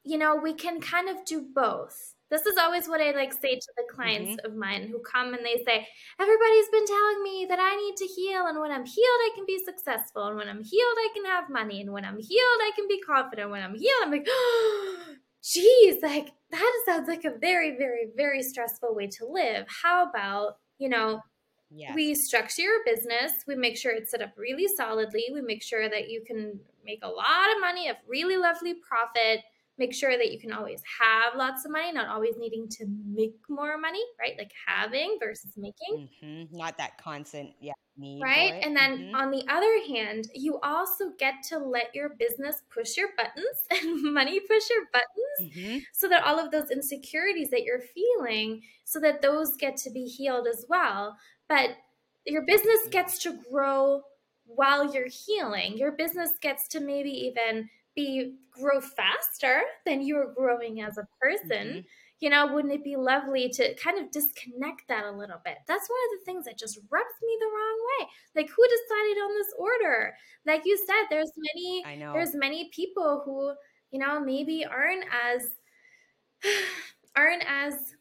[0.04, 2.14] you know, we can kind of do both.
[2.30, 4.46] This is always what I like say to the clients mm-hmm.
[4.46, 5.86] of mine who come and they say,
[6.20, 9.44] Everybody's been telling me that I need to heal, and when I'm healed, I can
[9.46, 12.70] be successful, and when I'm healed, I can have money, and when I'm healed, I
[12.76, 13.50] can be confident.
[13.50, 14.98] When I'm healed, I'm like, oh,
[15.42, 19.66] geez, like that sounds like a very, very, very stressful way to live.
[19.82, 21.20] How about, you know,
[21.72, 21.92] Yes.
[21.94, 23.32] We structure your business.
[23.46, 25.26] We make sure it's set up really solidly.
[25.32, 29.42] We make sure that you can make a lot of money, have really lovely profit.
[29.80, 33.34] Make sure that you can always have lots of money, not always needing to make
[33.48, 34.34] more money, right?
[34.38, 36.08] Like having versus making.
[36.22, 36.56] Mm-hmm.
[36.56, 37.72] Not that constant, yeah.
[38.22, 38.62] right.
[38.62, 39.14] And then mm-hmm.
[39.16, 44.14] on the other hand, you also get to let your business push your buttons and
[44.14, 45.78] money push your buttons mm-hmm.
[45.92, 50.04] so that all of those insecurities that you're feeling, so that those get to be
[50.04, 51.16] healed as well
[51.50, 51.70] but
[52.24, 54.02] your business gets to grow
[54.44, 55.76] while you're healing.
[55.76, 57.68] Your business gets to maybe even
[58.00, 61.66] be grow faster than you are growing as a person.
[61.66, 61.80] Mm-hmm.
[62.20, 65.56] You know, wouldn't it be lovely to kind of disconnect that a little bit?
[65.66, 68.06] That's one of the things that just rubs me the wrong way.
[68.36, 70.14] Like who decided on this order?
[70.44, 72.12] Like you said, there's many I know.
[72.12, 73.54] there's many people who,
[73.90, 75.48] you know, maybe aren't as
[77.16, 77.94] aren't as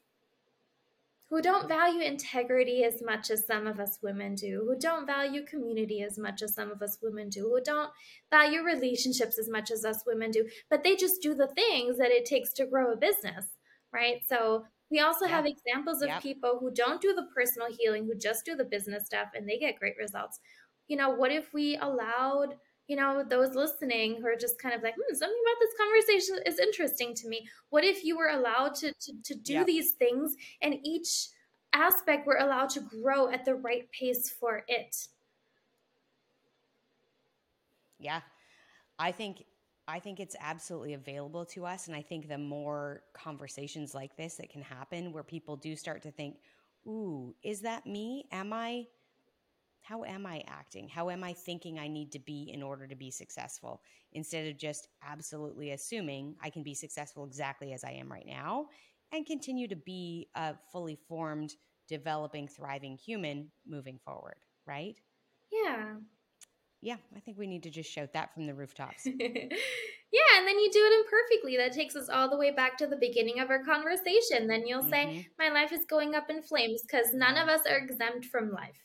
[1.30, 5.46] who don't value integrity as much as some of us women do, who don't value
[5.46, 7.92] community as much as some of us women do, who don't
[8.32, 12.12] value relationships as much as us women do, but they just do the things that
[12.12, 13.46] it takes to grow a business,
[13.94, 14.22] right?
[14.28, 18.44] So we also have examples of people who don't do the personal healing, who just
[18.44, 20.40] do the business stuff, and they get great results.
[20.88, 22.56] You know, what if we allowed
[22.90, 26.40] you know, those listening who are just kind of like, hmm, something about this conversation
[26.48, 27.48] is interesting to me.
[27.70, 29.68] What if you were allowed to to, to do yep.
[29.68, 31.28] these things and each
[31.72, 35.08] aspect were allowed to grow at the right pace for it?
[38.00, 38.22] Yeah.
[38.98, 39.44] I think
[39.88, 44.36] I think it's absolutely available to us and I think the more conversations like this
[44.36, 46.38] that can happen where people do start to think,
[46.88, 48.26] "Ooh, is that me?
[48.32, 48.88] Am I
[49.90, 50.88] how am I acting?
[50.88, 53.82] How am I thinking I need to be in order to be successful?
[54.14, 58.68] Instead of just absolutely assuming I can be successful exactly as I am right now
[59.12, 61.56] and continue to be a fully formed,
[61.88, 64.96] developing, thriving human moving forward, right?
[65.52, 65.96] Yeah.
[66.82, 69.06] Yeah, I think we need to just shout that from the rooftops.
[69.08, 71.58] yeah, and then you do it imperfectly.
[71.58, 74.46] That takes us all the way back to the beginning of our conversation.
[74.46, 74.90] Then you'll mm-hmm.
[74.92, 78.52] say, My life is going up in flames because none of us are exempt from
[78.52, 78.78] life.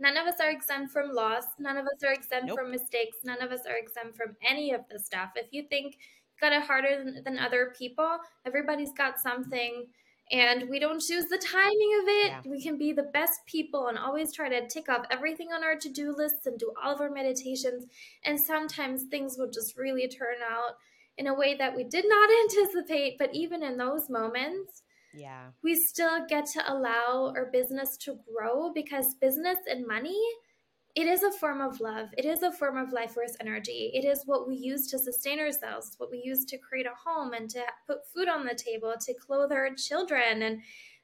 [0.00, 1.44] None of us are exempt from loss.
[1.58, 2.58] None of us are exempt nope.
[2.58, 3.18] from mistakes.
[3.22, 5.30] None of us are exempt from any of the stuff.
[5.36, 9.86] If you think you got it harder than, than other people, everybody's got something
[10.32, 12.26] and we don't choose the timing of it.
[12.28, 12.40] Yeah.
[12.46, 15.74] We can be the best people and always try to tick off everything on our
[15.76, 17.86] to do lists and do all of our meditations.
[18.24, 20.76] And sometimes things will just really turn out
[21.18, 23.18] in a way that we did not anticipate.
[23.18, 24.82] But even in those moments,
[25.14, 25.48] yeah.
[25.62, 30.20] We still get to allow our business to grow because business and money
[30.96, 32.08] it is a form of love.
[32.18, 33.92] It is a form of life force energy.
[33.94, 37.32] It is what we use to sustain ourselves what we use to create a home
[37.32, 40.42] and to put food on the table to clothe our children.
[40.42, 40.62] And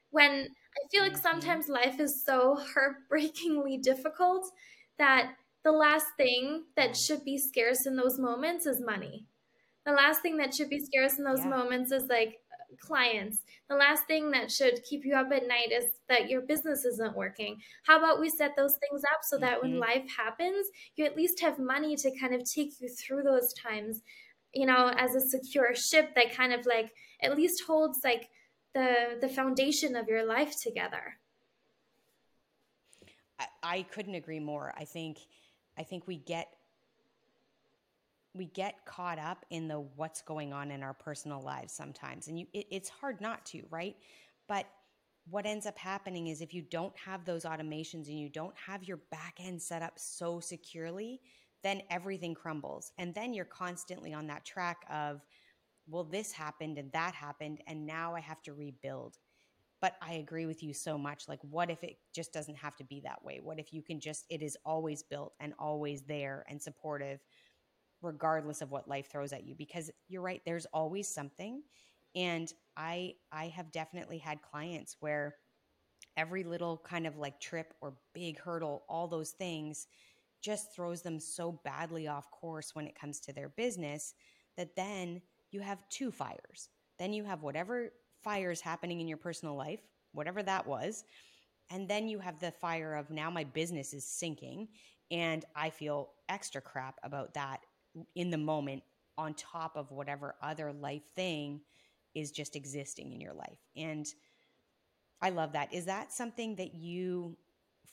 [0.09, 1.21] when i feel like mm-hmm.
[1.21, 4.49] sometimes life is so heartbreakingly difficult
[4.97, 9.25] that the last thing that should be scarce in those moments is money.
[9.85, 11.49] The last thing that should be scarce in those yeah.
[11.49, 12.39] moments is like
[12.79, 13.39] clients.
[13.69, 17.15] The last thing that should keep you up at night is that your business isn't
[17.15, 17.57] working.
[17.83, 19.71] How about we set those things up so that mm-hmm.
[19.71, 23.53] when life happens, you at least have money to kind of take you through those
[23.53, 24.01] times,
[24.53, 28.29] you know, as a secure ship that kind of like at least holds like
[28.73, 31.17] the the foundation of your life together.
[33.39, 34.73] I, I couldn't agree more.
[34.77, 35.19] I think
[35.77, 36.47] I think we get
[38.37, 42.39] we get caught up in the what's going on in our personal lives sometimes and
[42.39, 43.95] you it, it's hard not to right
[44.47, 44.65] but
[45.29, 48.83] what ends up happening is if you don't have those automations and you don't have
[48.85, 51.19] your back end set up so securely
[51.63, 52.91] then everything crumbles.
[52.97, 55.21] And then you're constantly on that track of,
[55.87, 59.17] well, this happened and that happened, and now I have to rebuild.
[59.79, 61.27] But I agree with you so much.
[61.27, 63.39] Like, what if it just doesn't have to be that way?
[63.41, 67.19] What if you can just, it is always built and always there and supportive,
[68.01, 69.55] regardless of what life throws at you?
[69.55, 71.63] Because you're right, there's always something.
[72.15, 75.35] And I, I have definitely had clients where
[76.15, 79.87] every little kind of like trip or big hurdle, all those things
[80.41, 84.13] just throws them so badly off course when it comes to their business
[84.55, 86.69] that then you have two fires.
[86.97, 87.89] Then you have whatever
[88.23, 89.81] fires happening in your personal life,
[90.11, 91.03] whatever that was.
[91.69, 94.69] And then you have the fire of now my business is sinking
[95.11, 97.61] and I feel extra crap about that
[98.15, 98.83] in the moment
[99.17, 101.61] on top of whatever other life thing
[102.13, 103.59] is just existing in your life.
[103.75, 104.05] And
[105.21, 105.73] I love that.
[105.73, 107.37] Is that something that you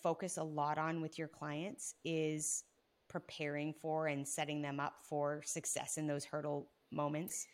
[0.02, 2.64] focus a lot on with your clients is
[3.08, 7.46] preparing for and setting them up for success in those hurdle moments?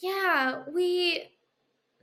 [0.00, 1.28] Yeah, we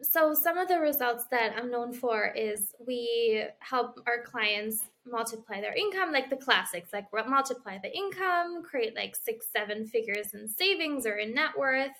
[0.01, 5.61] so some of the results that I'm known for is we help our clients multiply
[5.61, 10.47] their income, like the classics, like multiply the income, create like six, seven figures in
[10.47, 11.91] savings or in net worth.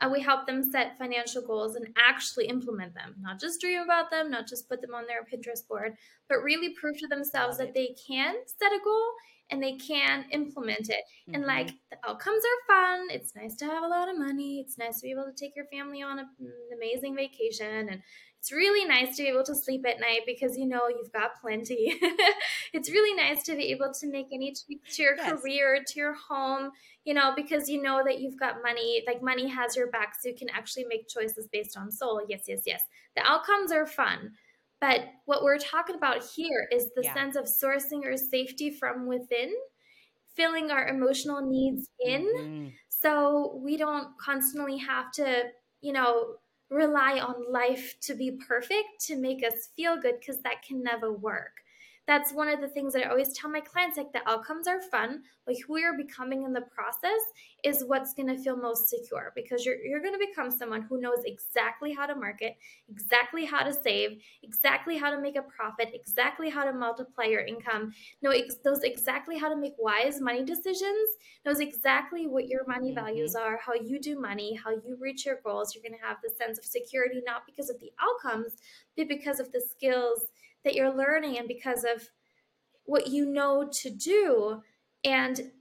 [0.00, 4.10] Uh, we help them set financial goals and actually implement them, not just dream about
[4.10, 5.94] them, not just put them on their Pinterest board,
[6.28, 9.12] but really prove to themselves that they can set a goal
[9.50, 11.04] and they can implement it.
[11.28, 11.34] Mm-hmm.
[11.34, 13.08] And like the outcomes are fun.
[13.10, 14.58] It's nice to have a lot of money.
[14.58, 17.88] It's nice to be able to take your family on a, an amazing vacation.
[17.88, 18.02] And
[18.44, 21.40] it's really nice to be able to sleep at night because you know you've got
[21.40, 21.98] plenty.
[22.74, 25.32] it's really nice to be able to make any tweaks to your yes.
[25.32, 26.70] career, to your home,
[27.06, 30.28] you know, because you know that you've got money, like money has your back, so
[30.28, 32.20] you can actually make choices based on soul.
[32.28, 32.82] Yes, yes, yes.
[33.16, 34.32] The outcomes are fun.
[34.78, 37.14] But what we're talking about here is the yeah.
[37.14, 39.54] sense of sourcing our safety from within,
[40.36, 42.26] filling our emotional needs in.
[42.26, 42.68] Mm-hmm.
[42.90, 45.44] So we don't constantly have to,
[45.80, 46.34] you know,
[46.74, 51.12] rely on life to be perfect to make us feel good because that can never
[51.12, 51.63] work
[52.06, 54.80] that's one of the things that I always tell my clients like the outcomes are
[54.80, 57.20] fun, but who you're becoming in the process
[57.62, 61.00] is what's going to feel most secure because you're, you're going to become someone who
[61.00, 62.56] knows exactly how to market,
[62.90, 67.40] exactly how to save, exactly how to make a profit, exactly how to multiply your
[67.40, 71.08] income, know ex- knows exactly how to make wise money decisions,
[71.46, 73.04] knows exactly what your money mm-hmm.
[73.04, 75.74] values are, how you do money, how you reach your goals.
[75.74, 78.52] You're going to have the sense of security, not because of the outcomes,
[78.96, 80.26] but because of the skills
[80.64, 82.08] that you're learning and because of
[82.84, 84.60] what you know to do.
[85.04, 85.52] And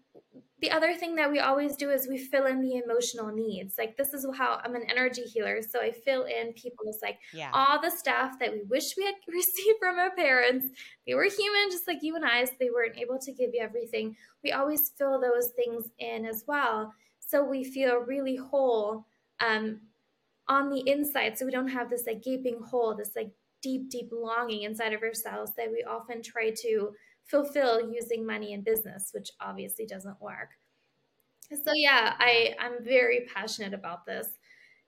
[0.63, 3.75] the other thing that we always do is we fill in the emotional needs.
[3.77, 7.49] Like this is how I'm an energy healer, so I fill in people's like yeah.
[7.51, 10.67] all the stuff that we wish we had received from our parents.
[11.05, 12.45] They were human, just like you and I.
[12.45, 14.15] So they weren't able to give you everything.
[14.41, 19.05] We always fill those things in as well, so we feel really whole
[19.41, 19.81] um,
[20.47, 21.37] on the inside.
[21.37, 23.31] So we don't have this like gaping hole, this like
[23.63, 26.91] deep, deep longing inside of ourselves that we often try to
[27.25, 30.49] fulfill using money in business, which obviously doesn't work.
[31.49, 34.27] So yeah, I, I'm very passionate about this.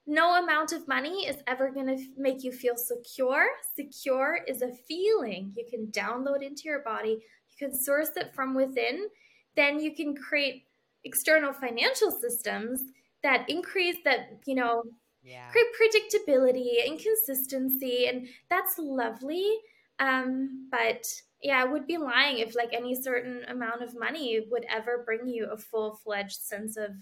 [0.06, 3.46] No amount of money is ever going to make you feel secure.
[3.74, 7.18] Secure is a feeling you can download into your body.
[7.58, 9.08] You can source it from within.
[9.56, 10.64] Then you can create
[11.04, 12.82] external financial systems
[13.22, 14.84] that increase that, you know,
[15.26, 15.50] yeah.
[15.50, 19.58] create predictability and consistency and that's lovely.
[19.98, 21.06] Um, but
[21.42, 25.28] yeah i would be lying if like any certain amount of money would ever bring
[25.28, 26.92] you a full-fledged sense of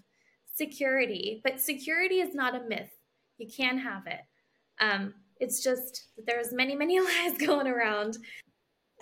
[0.55, 1.41] security.
[1.45, 2.91] But security is not a myth.
[3.39, 4.21] You can have it.
[4.81, 8.17] Um, it's just that there's many many lies going around.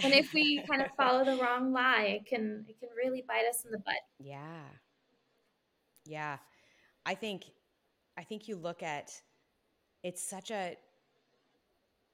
[0.03, 3.45] And if we kind of follow the wrong lie it can it can really bite
[3.49, 3.95] us in the butt.
[4.19, 4.65] Yeah.
[6.05, 6.39] Yeah.
[7.05, 7.45] I think
[8.17, 9.13] I think you look at
[10.03, 10.77] it's such a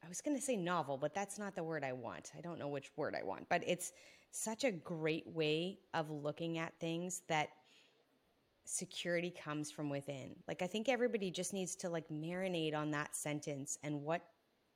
[0.04, 2.30] I was going to say novel, but that's not the word I want.
[2.36, 3.92] I don't know which word I want, but it's
[4.30, 7.48] such a great way of looking at things that
[8.64, 10.36] security comes from within.
[10.46, 14.22] Like I think everybody just needs to like marinate on that sentence and what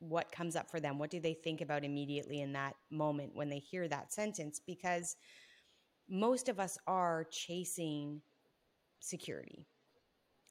[0.01, 0.99] what comes up for them.
[0.99, 5.15] What do they think about immediately in that moment when they hear that sentence because
[6.09, 8.21] most of us are chasing
[8.99, 9.65] security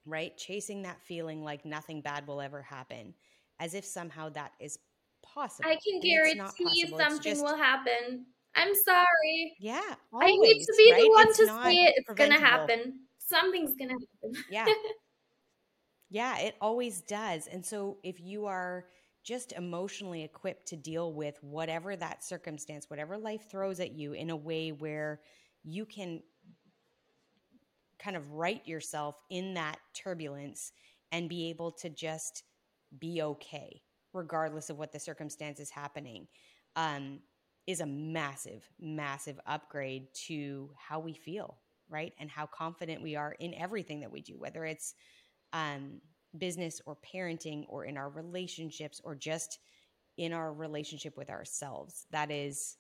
[0.06, 0.36] right?
[0.38, 3.14] Chasing that feeling like nothing bad will ever happen,
[3.60, 4.80] as if somehow that is
[5.22, 5.70] possible.
[5.70, 8.26] I can guarantee you something just, will happen.
[8.56, 9.56] I'm sorry.
[9.60, 9.82] Yeah.
[10.12, 11.02] Always, I need to be right?
[11.02, 11.94] the one it's to say it.
[11.98, 13.00] It's going to happen.
[13.18, 14.44] Something's going to happen.
[14.50, 14.66] Yeah.
[16.10, 17.48] yeah, it always does.
[17.48, 18.86] And so if you are
[19.24, 24.30] just emotionally equipped to deal with whatever that circumstance, whatever life throws at you in
[24.32, 25.22] a way where
[25.64, 26.22] you can
[28.02, 30.72] kind of right yourself in that turbulence
[31.12, 32.44] and be able to just
[33.00, 33.82] be okay
[34.14, 36.28] regardless of what the circumstances happening
[36.76, 37.20] um,
[37.68, 41.58] is a massive massive upgrade to how we feel
[41.92, 42.14] right?
[42.20, 44.96] And how confident we are in everything that we do whether it's
[45.54, 46.02] um,
[46.38, 49.60] business or parenting or in our relationships or just
[50.18, 52.06] in our relationship with ourselves.
[52.12, 52.78] That is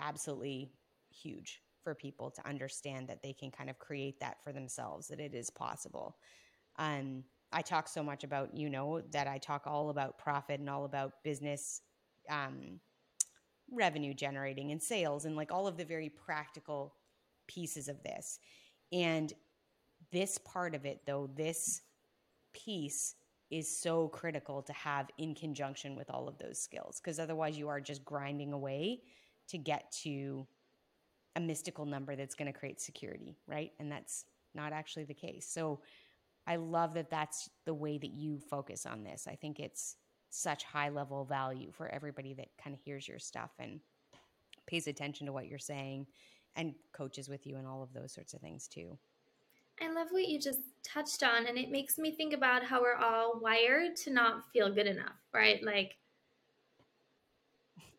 [0.00, 0.72] absolutely
[1.10, 5.20] huge for people to understand that they can kind of create that for themselves, that
[5.20, 6.16] it is possible.
[6.76, 10.70] Um, I talk so much about, you know, that I talk all about profit and
[10.70, 11.82] all about business
[12.28, 12.80] um,
[13.72, 16.94] revenue generating and sales and like all of the very practical
[17.48, 18.38] pieces of this.
[18.92, 19.32] And
[20.12, 21.82] this part of it, though, this
[22.52, 23.14] piece
[23.50, 27.68] is so critical to have in conjunction with all of those skills because otherwise you
[27.68, 29.00] are just grinding away
[29.48, 30.46] to get to
[31.36, 33.72] a mystical number that's going to create security, right?
[33.78, 34.24] And that's
[34.54, 35.46] not actually the case.
[35.46, 35.80] So
[36.46, 39.28] I love that that's the way that you focus on this.
[39.28, 39.96] I think it's
[40.30, 43.80] such high level value for everybody that kind of hears your stuff and
[44.66, 46.06] pays attention to what you're saying
[46.56, 48.98] and coaches with you and all of those sorts of things too.
[49.82, 52.96] I love what you just touched on, and it makes me think about how we're
[52.96, 55.62] all wired to not feel good enough, right?
[55.64, 55.96] Like,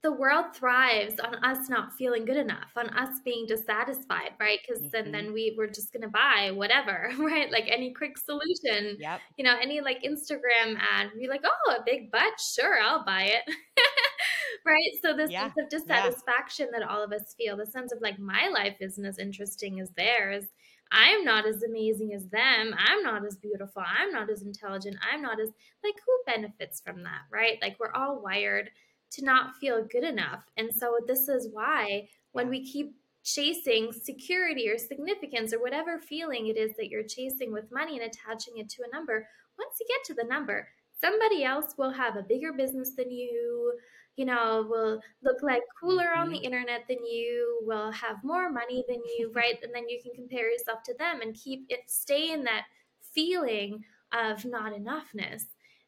[0.03, 4.59] the world thrives on us not feeling good enough, on us being dissatisfied, right?
[4.65, 4.89] Because mm-hmm.
[4.91, 7.51] then then we we're just gonna buy whatever, right?
[7.51, 8.97] Like any quick solution.
[8.99, 9.21] Yep.
[9.37, 13.23] You know, any like Instagram ad, be like, oh, a big butt, sure, I'll buy
[13.23, 13.43] it.
[14.65, 14.91] right?
[15.01, 15.43] So this yeah.
[15.43, 16.79] sense of dissatisfaction yeah.
[16.79, 19.89] that all of us feel, the sense of like my life isn't as interesting as
[19.91, 20.45] theirs.
[20.91, 22.75] I'm not as amazing as them.
[22.77, 23.81] I'm not as beautiful.
[23.85, 24.97] I'm not as intelligent.
[25.09, 25.49] I'm not as
[25.83, 27.57] like who benefits from that, right?
[27.61, 28.71] Like we're all wired
[29.11, 30.43] to not feel good enough.
[30.57, 36.47] And so this is why when we keep chasing security or significance or whatever feeling
[36.47, 39.27] it is that you're chasing with money and attaching it to a number,
[39.59, 40.67] once you get to the number,
[40.99, 43.73] somebody else will have a bigger business than you,
[44.15, 46.45] you know, will look like cooler on the mm-hmm.
[46.45, 49.55] internet than you, will have more money than you, right?
[49.61, 52.65] And then you can compare yourself to them and keep it stay in that
[53.13, 53.83] feeling
[54.13, 55.43] of not enoughness.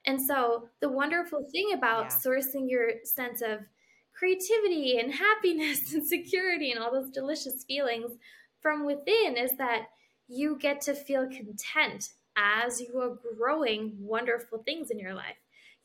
[0.06, 2.32] And so the wonderful thing about yeah.
[2.32, 3.60] sourcing your sense of
[4.14, 8.12] creativity and happiness and security and all those delicious feelings
[8.62, 9.88] from within is that
[10.28, 15.36] you get to feel content as you are growing wonderful things in your life.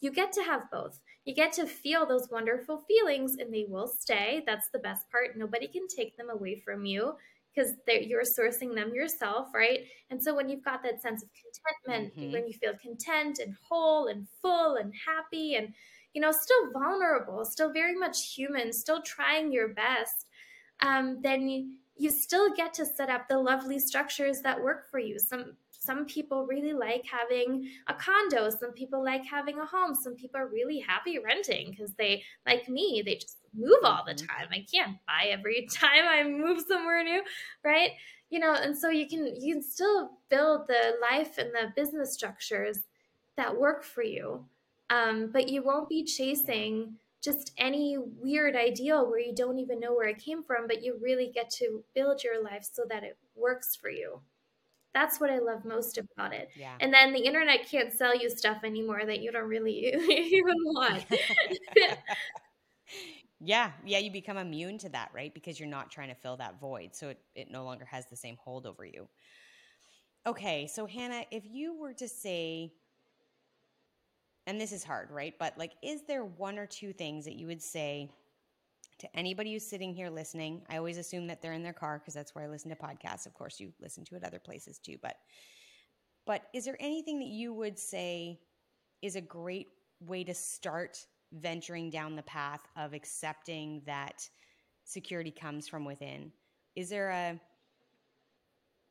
[0.01, 1.01] You get to have both.
[1.25, 4.43] You get to feel those wonderful feelings and they will stay.
[4.47, 5.37] That's the best part.
[5.37, 7.15] Nobody can take them away from you
[7.59, 9.81] because you're sourcing them yourself, right?
[10.11, 12.33] And so when you've got that sense of contentment, mm-hmm.
[12.33, 15.75] when you feel content and whole and full and happy and
[16.15, 20.27] you know still vulnerable, still very much human, still trying your best,
[20.81, 24.99] um, then you, you still get to set up the lovely structures that work for
[24.99, 25.19] you.
[25.19, 25.57] Some
[25.89, 30.39] some people really like having a condo some people like having a home some people
[30.39, 34.27] are really happy renting because they like me they just move all the mm-hmm.
[34.27, 34.49] time.
[34.53, 37.23] I can't buy every time i move somewhere new
[37.65, 37.93] right?
[38.29, 42.13] You know and so you can you can still build the life and the business
[42.13, 42.81] structures
[43.37, 44.45] that work for you
[44.91, 49.95] um, but you won't be chasing just any weird ideal where you don't even know
[49.95, 53.17] where it came from but you really get to build your life so that it
[53.35, 54.21] works for you
[54.99, 56.51] that's what I love most about it.
[56.57, 56.75] Yeah.
[56.81, 61.05] And then the internet can't sell you stuff anymore that you don't really even want.
[63.41, 63.71] yeah.
[63.85, 63.99] Yeah.
[63.99, 65.33] You become immune to that, right?
[65.33, 66.97] Because you're not trying to fill that void.
[66.97, 69.07] So it, it no longer has the same hold over you.
[70.27, 70.67] Okay.
[70.67, 72.73] So, Hanna, if you were to say,
[74.49, 75.35] and this is hard, right?
[75.39, 78.11] But like, is there one or two things that you would say
[78.99, 82.15] to anybody who's sitting here listening, I always assume that they're in their car because
[82.15, 83.27] that's where I listen to podcasts.
[83.27, 85.17] Of course, you listen to it other places too, but
[86.27, 88.39] but is there anything that you would say
[89.01, 89.69] is a great
[90.01, 90.99] way to start
[91.33, 94.29] venturing down the path of accepting that
[94.85, 96.33] security comes from within?
[96.77, 97.41] Is there a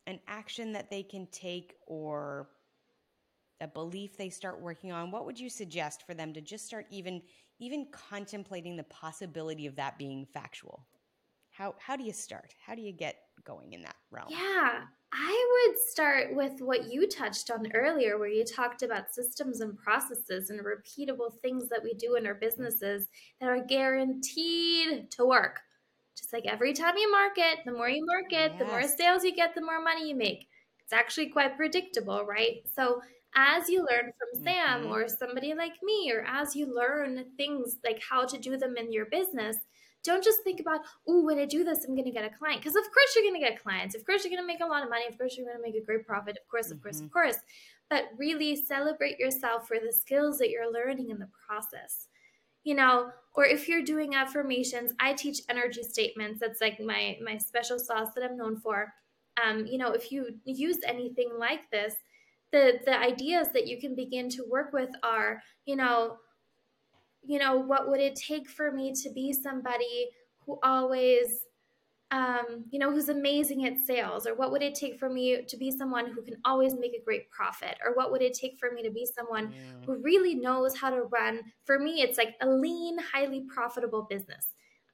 [0.07, 2.47] an action that they can take or
[3.59, 5.11] a belief they start working on?
[5.11, 7.21] What would you suggest for them to just start even
[7.59, 10.85] even contemplating the possibility of that being factual?
[11.49, 12.53] How how do you start?
[12.65, 14.27] How do you get going in that realm?
[14.29, 14.83] Yeah
[15.13, 19.77] i would start with what you touched on earlier where you talked about systems and
[19.77, 23.07] processes and repeatable things that we do in our businesses
[23.39, 25.61] that are guaranteed to work.
[26.17, 28.59] Just like every time you market the more you market yes.
[28.59, 30.47] the more sales you get the more money you make.
[30.83, 32.63] It's actually quite predictable right?
[32.75, 33.01] So
[33.37, 34.91] as you learn from Sam mm-hmm.
[34.91, 38.91] or somebody like me, or as you learn things like how to do them in
[38.91, 39.57] your business,
[40.03, 42.61] don't just think about, oh, when I do this, I'm going to get a client.
[42.61, 43.95] Because of course you're going to get clients.
[43.95, 45.05] Of course you're going to make a lot of money.
[45.07, 46.37] Of course you're going to make a great profit.
[46.41, 46.83] Of course, of mm-hmm.
[46.83, 47.13] course, of mm-hmm.
[47.13, 47.37] course.
[47.89, 52.07] But really celebrate yourself for the skills that you're learning in the process.
[52.63, 56.39] You know, or if you're doing affirmations, I teach energy statements.
[56.39, 58.93] That's like my my special sauce that I'm known for.
[59.41, 61.95] Um, you know, if you use anything like this,
[62.51, 66.17] the the ideas that you can begin to work with are, you know,
[67.23, 70.09] you know, what would it take for me to be somebody
[70.45, 71.41] who always,
[72.11, 74.25] um, you know, who's amazing at sales?
[74.25, 77.03] Or what would it take for me to be someone who can always make a
[77.03, 77.77] great profit?
[77.85, 79.85] Or what would it take for me to be someone yeah.
[79.85, 81.41] who really knows how to run?
[81.65, 84.47] For me, it's like a lean, highly profitable business.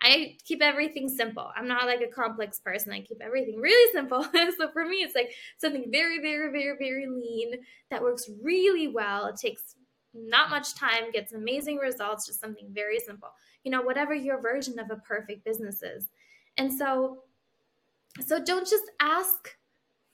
[0.04, 1.50] I keep everything simple.
[1.56, 2.92] I'm not like a complex person.
[2.92, 4.24] I keep everything really simple.
[4.58, 9.28] so for me, it's like something very, very, very, very lean that works really well.
[9.28, 9.76] It takes
[10.14, 13.30] not much time, gets amazing results, just something very simple.
[13.64, 16.10] You know, whatever your version of a perfect business is.
[16.58, 17.24] And so
[18.20, 19.56] so don't just ask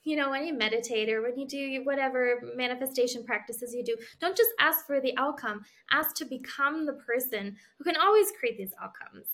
[0.02, 4.36] you know, when you meditate or when you do whatever manifestation practices you do, don't
[4.36, 5.60] just ask for the outcome.
[5.92, 9.29] Ask to become the person who can always create these outcomes.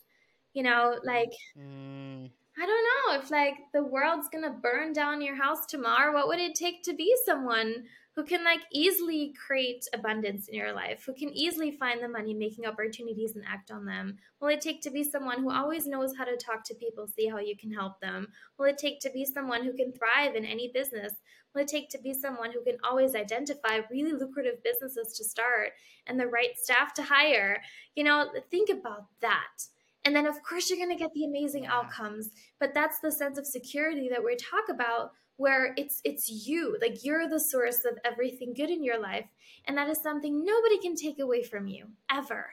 [0.57, 2.31] You know, like mm.
[2.59, 6.15] I don't know if like the world's gonna burn down your house tomorrow.
[6.15, 7.85] What would it take to be someone
[8.15, 12.33] who can like easily create abundance in your life, who can easily find the money
[12.33, 14.17] making opportunities and act on them?
[14.41, 17.29] Will it take to be someone who always knows how to talk to people, see
[17.29, 18.29] how you can help them?
[18.57, 21.13] Will it take to be someone who can thrive in any business?
[21.55, 25.73] Will it take to be someone who can always identify really lucrative businesses to start
[26.07, 27.61] and the right staff to hire?
[27.95, 29.67] You know, think about that.
[30.07, 31.75] And then, of course, you're going to get the amazing yeah.
[31.75, 32.31] outcomes.
[32.61, 37.05] But that's the sense of security that we talk about where it's it's you like
[37.05, 39.27] you're the source of everything good in your life
[39.67, 42.47] and that is something nobody can take away from you ever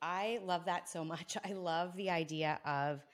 [0.00, 3.04] i love that so much i love the idea of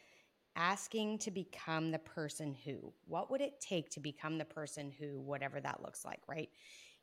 [0.57, 5.19] asking to become the person who what would it take to become the person who
[5.21, 6.51] whatever that looks like right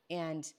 [0.10, 0.54] and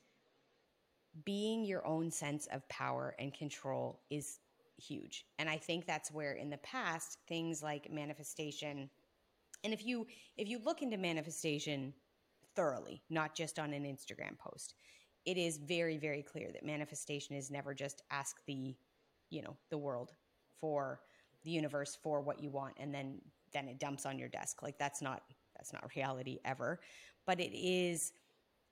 [1.25, 4.39] being your own sense of power and control is
[4.77, 8.89] huge and i think that's where in the past things like manifestation
[9.65, 10.07] and if you
[10.37, 11.95] if you look into manifestation
[12.55, 14.75] thoroughly, not just on an Instagram post,
[15.25, 18.75] it is very very clear that manifestation is never just ask the,
[19.31, 20.13] you know, the world
[20.61, 21.01] for
[21.45, 23.21] the universe for what you want and then
[23.53, 24.63] then it dumps on your desk.
[24.63, 25.23] Like that's not
[25.57, 26.81] that's not reality ever,
[27.27, 28.13] but it is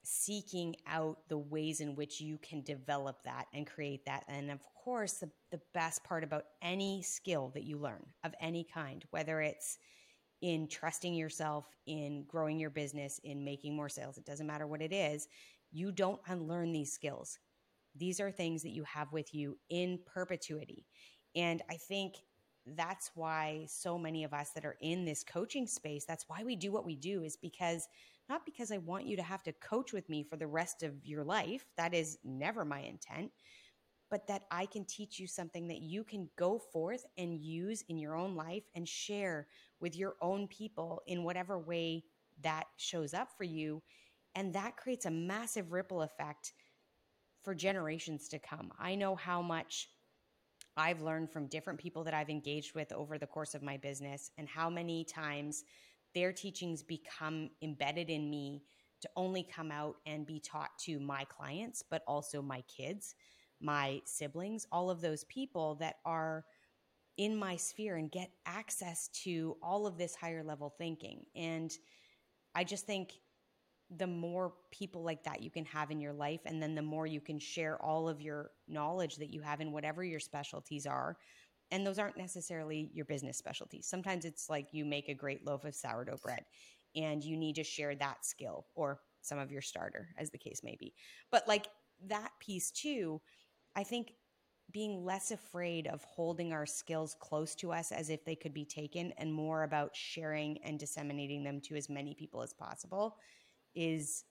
[0.06, 4.24] seeking out the ways in which you can develop that and create that.
[4.28, 8.62] And of course, the, the best part about any skill that you learn of any
[8.62, 9.78] kind, whether it's
[10.42, 14.16] in trusting yourself, in growing your business, in making more sales.
[14.16, 15.26] It doesn't matter what it is.
[15.72, 17.38] You don't unlearn these skills.
[17.96, 20.86] These are things that you have with you in perpetuity.
[21.34, 22.14] And I think
[22.76, 26.54] that's why so many of us that are in this coaching space, that's why we
[26.54, 27.88] do what we do, is because
[28.28, 30.92] not because I want you to have to coach with me for the rest of
[31.04, 31.64] your life.
[31.76, 33.30] That is never my intent
[34.10, 37.98] but that I can teach you something that you can go forth and use in
[37.98, 39.48] your own life and share
[39.80, 42.04] with your own people in whatever way
[42.42, 43.82] that shows up for you.
[44.34, 46.52] And that creates a massive ripple effect
[47.42, 48.70] for generations to come.
[48.78, 49.88] I know how much
[50.76, 54.30] I've learned from different people that I've engaged with over the course of my business
[54.36, 55.64] and how many times
[56.16, 58.64] their teachings become embedded in me
[59.02, 63.14] to only come out and be taught to my clients, but also my kids
[63.60, 66.44] my siblings, all of those people that are
[67.16, 71.24] in my sphere and get access to all of this higher level thinking.
[71.34, 71.72] And
[72.54, 73.14] I just think
[73.96, 77.06] the more people like that you can have in your life, and then the more
[77.06, 81.16] you can share all of your knowledge that you have in whatever your specialties are.
[81.70, 83.86] And those aren't necessarily your business specialties.
[83.86, 86.44] Sometimes it's like you make a great loaf of sourdough bread
[86.94, 90.60] and you need to share that skill or some of your starter, as the case
[90.62, 90.94] may be.
[91.30, 91.66] But like
[92.06, 93.20] that piece too,
[93.74, 94.12] I think
[94.72, 98.64] being less afraid of holding our skills close to us as if they could be
[98.64, 103.16] taken and more about sharing and disseminating them to as many people as possible
[103.74, 104.24] is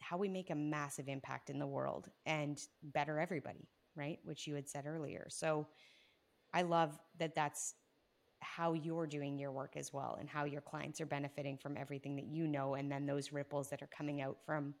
[0.00, 4.18] how we make a massive impact in the world and better everybody, right?
[4.24, 5.26] Which you had said earlier.
[5.30, 5.66] So
[6.52, 7.74] I love that that's
[8.40, 12.16] how you're doing your work as well and how your clients are benefiting from everything
[12.16, 14.74] that you know and then those ripples that are coming out from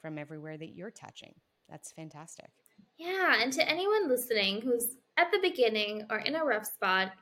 [0.00, 1.34] from everywhere that you're touching.
[1.70, 2.50] That's fantastic.
[2.98, 7.12] Yeah, and to anyone listening who's at the beginning or in a rough spot,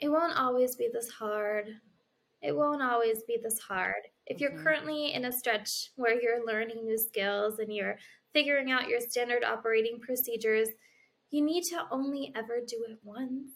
[0.00, 1.68] it won't always be this hard.
[2.40, 4.08] It won't always be this hard.
[4.26, 4.64] If you're mm-hmm.
[4.64, 7.98] currently in a stretch where you're learning new skills and you're
[8.32, 10.68] figuring out your standard operating procedures,
[11.32, 13.50] you need to only ever do it once.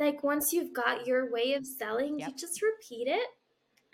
[0.00, 2.30] Like once you've got your way of selling, yep.
[2.30, 3.28] you just repeat it.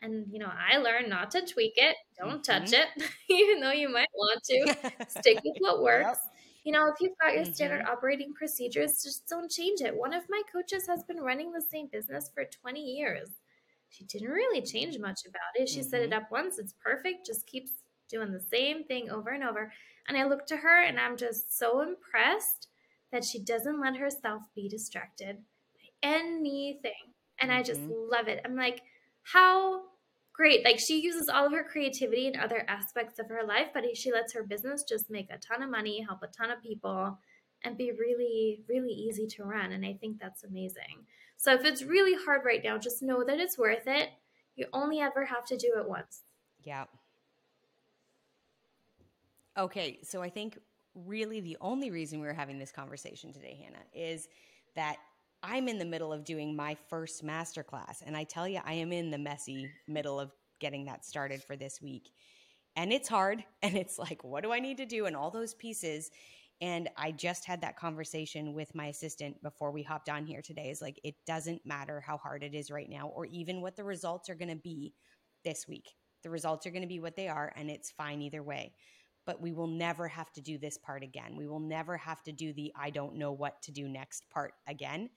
[0.01, 2.65] And you know, I learned not to tweak it, don't mm-hmm.
[2.65, 2.87] touch it,
[3.29, 4.77] even though you might want to.
[5.09, 6.19] Stick with what works.
[6.23, 6.33] Yep.
[6.65, 7.53] You know, if you've got your mm-hmm.
[7.53, 9.95] standard operating procedures, just don't change it.
[9.95, 13.29] One of my coaches has been running the same business for 20 years.
[13.91, 15.69] She didn't really change much about it.
[15.69, 15.89] She mm-hmm.
[15.89, 16.25] set it mm-hmm.
[16.25, 17.73] up once, it's perfect, just keeps
[18.09, 19.73] doing the same thing over and over.
[20.09, 22.69] And I look to her and I'm just so impressed
[23.13, 25.39] that she doesn't let herself be distracted
[25.75, 26.93] by anything.
[27.41, 27.61] And mm-hmm.
[27.61, 28.11] I just mm-hmm.
[28.11, 28.41] love it.
[28.45, 28.83] I'm like,
[29.23, 29.83] how
[30.33, 30.65] great.
[30.65, 34.13] Like she uses all of her creativity in other aspects of her life, but she
[34.13, 37.19] lets her business just make a ton of money, help a ton of people,
[37.63, 39.73] and be really, really easy to run.
[39.73, 41.07] And I think that's amazing.
[41.37, 44.11] So if it's really hard right now, just know that it's worth it.
[44.57, 46.23] You only ever have to do it once.
[46.63, 46.85] Yeah.
[49.57, 50.59] Okay, so I think
[50.95, 54.29] really the only reason we are having this conversation today, Hanna, is
[54.77, 54.97] that
[55.43, 58.03] I'm in the middle of doing my first masterclass.
[58.05, 61.57] And I tell you, I am in the messy middle of getting that started for
[61.57, 62.11] this week.
[62.77, 63.45] And it's hard.
[63.63, 65.07] And it's like, what do I need to do?
[65.07, 66.11] And all those pieces.
[66.61, 70.71] And I just had that conversation with my assistant before we hopped on here today.
[70.71, 73.85] Is like, it doesn't matter how hard it is right now, or even what the
[73.85, 74.95] results are going to be
[75.45, 75.95] this week.
[76.23, 78.73] The results are going to be what they are, and it's fine either way
[79.27, 81.37] but we will never have to do this part again.
[81.37, 84.53] We will never have to do the I don't know what to do next part
[84.67, 85.11] again.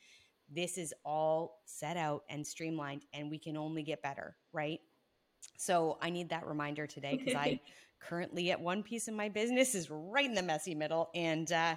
[0.49, 4.80] This is all set out and streamlined, and we can only get better, right?
[5.58, 7.60] So I need that reminder today because I
[7.99, 11.76] currently at one piece of my business is right in the messy middle, and uh,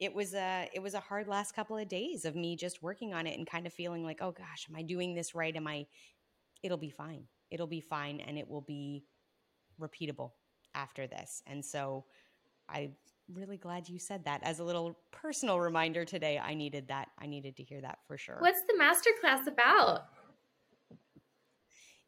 [0.00, 3.12] it was a it was a hard last couple of days of me just working
[3.12, 5.54] on it and kind of feeling like, oh gosh, am I doing this right?
[5.54, 5.86] Am I?
[6.62, 7.24] It'll be fine.
[7.50, 9.04] It'll be fine, and it will be
[9.78, 10.32] repeatable
[10.78, 11.42] after this.
[11.46, 12.04] And so
[12.68, 12.92] I'm
[13.32, 14.42] really glad you said that.
[14.42, 17.08] As a little personal reminder today, I needed that.
[17.18, 18.36] I needed to hear that for sure.
[18.38, 20.06] What's the masterclass about?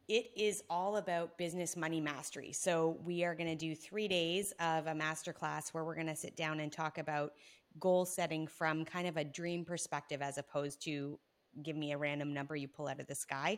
[0.07, 2.51] It is all about business money mastery.
[2.51, 6.15] So, we are going to do three days of a masterclass where we're going to
[6.15, 7.33] sit down and talk about
[7.79, 11.17] goal setting from kind of a dream perspective as opposed to
[11.63, 13.57] give me a random number you pull out of the sky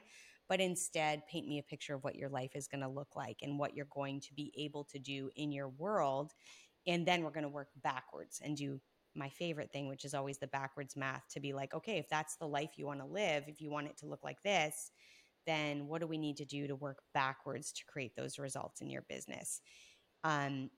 [0.54, 3.38] but instead paint me a picture of what your life is going to look like
[3.41, 6.32] and what you're going to be able to do in your world.
[6.86, 8.80] And then we're going to work backwards and do
[9.16, 12.36] my favorite thing, which is always the backwards math to be like, okay, if that's
[12.36, 14.91] the life you want to live, if you want it to look like this,
[15.47, 18.91] then what do we need to do to work backwards to create those results in
[18.91, 19.60] your business?
[20.24, 20.70] Um,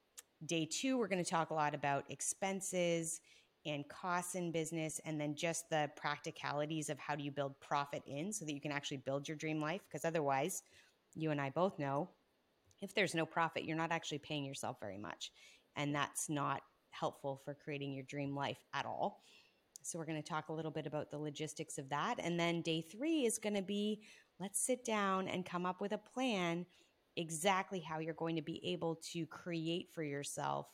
[0.46, 3.20] day two, we're going to talk a lot about expenses
[3.66, 8.04] and costs in business and then just the practicalities of how do you build profit
[8.06, 10.64] in so that you can actually build your dream life because otherwise
[11.16, 12.10] you and I both know
[12.82, 15.32] if there's no profit you're not actually paying yourself very much
[15.76, 16.62] and that's not
[16.92, 19.22] helpful for creating your dream life at all.
[19.84, 22.62] So we're going to talk a little bit about the logistics of that and then
[22.62, 24.02] day 3 is going to be
[24.40, 26.66] let's sit down and come up with a plan
[27.18, 30.68] exactly how you're going to be able to create for yourself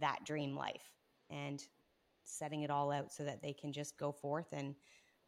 [0.00, 0.92] that dream life.
[1.30, 1.62] And
[2.24, 4.74] setting it all out so that they can just go forth and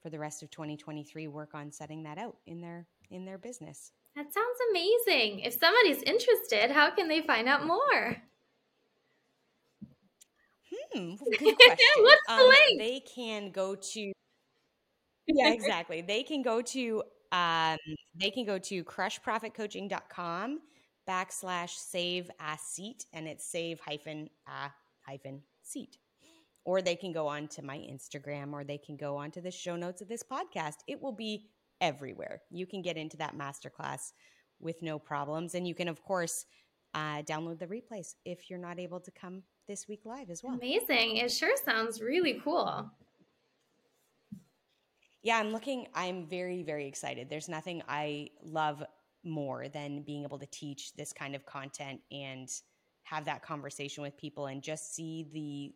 [0.02, 3.92] for the rest of 2023 work on setting that out in their in their business.
[4.14, 5.40] That sounds amazing.
[5.40, 8.16] If somebody's interested, how can they find out more?
[10.92, 11.86] Hmm, good question.
[11.98, 12.78] What's the um, link?
[12.80, 14.12] They can go to
[15.26, 16.02] Yeah, exactly.
[16.02, 17.78] they can go to um,
[18.14, 20.60] they can go to crushprofitcoaching.com
[21.08, 24.70] backslash save a seat and it's save hyphen a
[25.04, 25.98] hyphen seat
[26.66, 29.52] or they can go on to my Instagram or they can go on to the
[29.52, 30.78] show notes of this podcast.
[30.88, 31.46] It will be
[31.80, 32.42] everywhere.
[32.50, 34.12] You can get into that masterclass
[34.58, 35.54] with no problems.
[35.54, 36.44] And you can, of course,
[36.92, 40.54] uh, download the replays if you're not able to come this week live as well.
[40.54, 41.18] Amazing.
[41.18, 42.90] It sure sounds really cool.
[45.22, 47.30] Yeah, I'm looking, I'm very, very excited.
[47.30, 48.82] There's nothing I love
[49.22, 52.48] more than being able to teach this kind of content and
[53.04, 55.72] have that conversation with people and just see the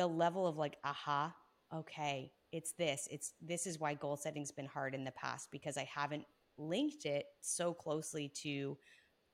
[0.00, 1.34] the level of like, aha,
[1.74, 3.06] okay, it's this.
[3.10, 6.24] It's this is why goal setting's been hard in the past because I haven't
[6.56, 8.78] linked it so closely to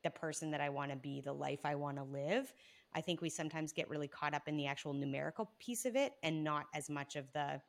[0.03, 2.53] the person that I want to be, the life I want to live.
[2.93, 6.15] I think we sometimes get really caught up in the actual numerical piece of it
[6.25, 7.61] and not as much of the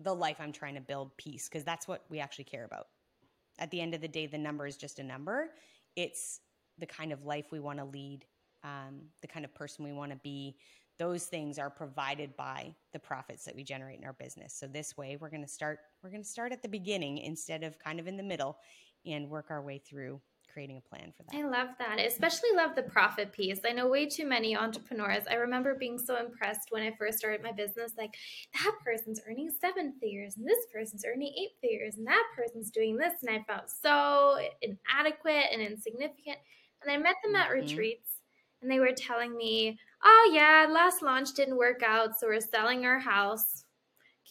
[0.00, 2.86] the life I'm trying to build piece because that's what we actually care about.
[3.58, 5.50] At the end of the day, the number is just a number.
[5.94, 6.40] It's
[6.78, 8.24] the kind of life we want to lead,
[8.64, 10.56] um, the kind of person we want to be,
[11.02, 14.54] those things are provided by the profits that we generate in our business.
[14.54, 17.64] So this way we're going to start we're going to start at the beginning instead
[17.64, 18.58] of kind of in the middle
[19.04, 20.20] and work our way through
[20.52, 21.34] creating a plan for that.
[21.36, 21.98] I love that.
[21.98, 23.58] I especially love the profit piece.
[23.68, 25.24] I know way too many entrepreneurs.
[25.28, 28.14] I remember being so impressed when I first started my business like
[28.52, 32.96] that person's earning seven figures and this person's earning eight figures and that person's doing
[32.96, 36.38] this and I felt so inadequate and insignificant.
[36.80, 37.66] And I met them at mm-hmm.
[37.66, 38.12] retreats
[38.62, 42.84] and they were telling me, "Oh yeah, last launch didn't work out, so we're selling
[42.84, 43.64] our house."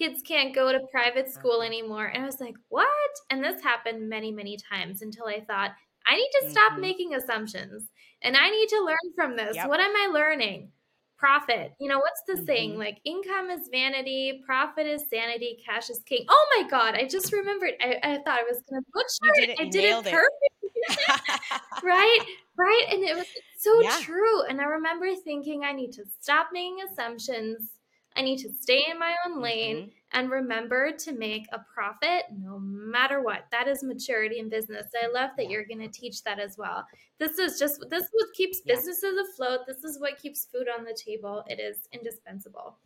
[0.02, 2.08] kids can't go to private school anymore.
[2.08, 2.88] And I was like, what?
[3.30, 5.72] And this happened many, many times until I thought,
[6.08, 6.82] I need to stop mm-hmm.
[6.82, 7.84] making assumptions
[8.24, 9.56] and I need to learn from this.
[9.56, 9.68] Yep.
[9.68, 10.72] What am I learning?
[11.18, 11.74] Profit.
[11.80, 12.46] You know, what's the mm-hmm.
[12.46, 12.78] saying?
[12.80, 16.26] Like, income is vanity, profit is sanity, cash is king.
[16.28, 16.96] Oh my God.
[16.96, 17.74] I just remembered.
[17.80, 19.60] I, I thought I was going to butcher it.
[19.60, 20.51] I did it perfect.
[21.84, 22.20] right?
[22.58, 22.86] Right.
[22.92, 23.26] And it was
[23.58, 23.98] so yeah.
[24.02, 24.44] true.
[24.44, 27.70] And I remember thinking, I need to stop making assumptions
[28.16, 29.90] I need to stay in my own lane mm-hmm.
[30.12, 33.46] and remember to make a profit no matter what.
[33.52, 34.88] That is maturity in business.
[35.02, 36.86] I love that you're going to teach that as well.
[37.20, 38.76] This is just this is what keeps yeah.
[38.76, 39.62] businesses afloat.
[39.66, 41.44] This is what keeps food on the table.
[41.48, 42.78] It is indispensable.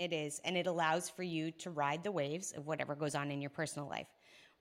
[0.00, 3.30] It is, and it allows for you to ride the waves of whatever goes on
[3.30, 4.06] in your personal life,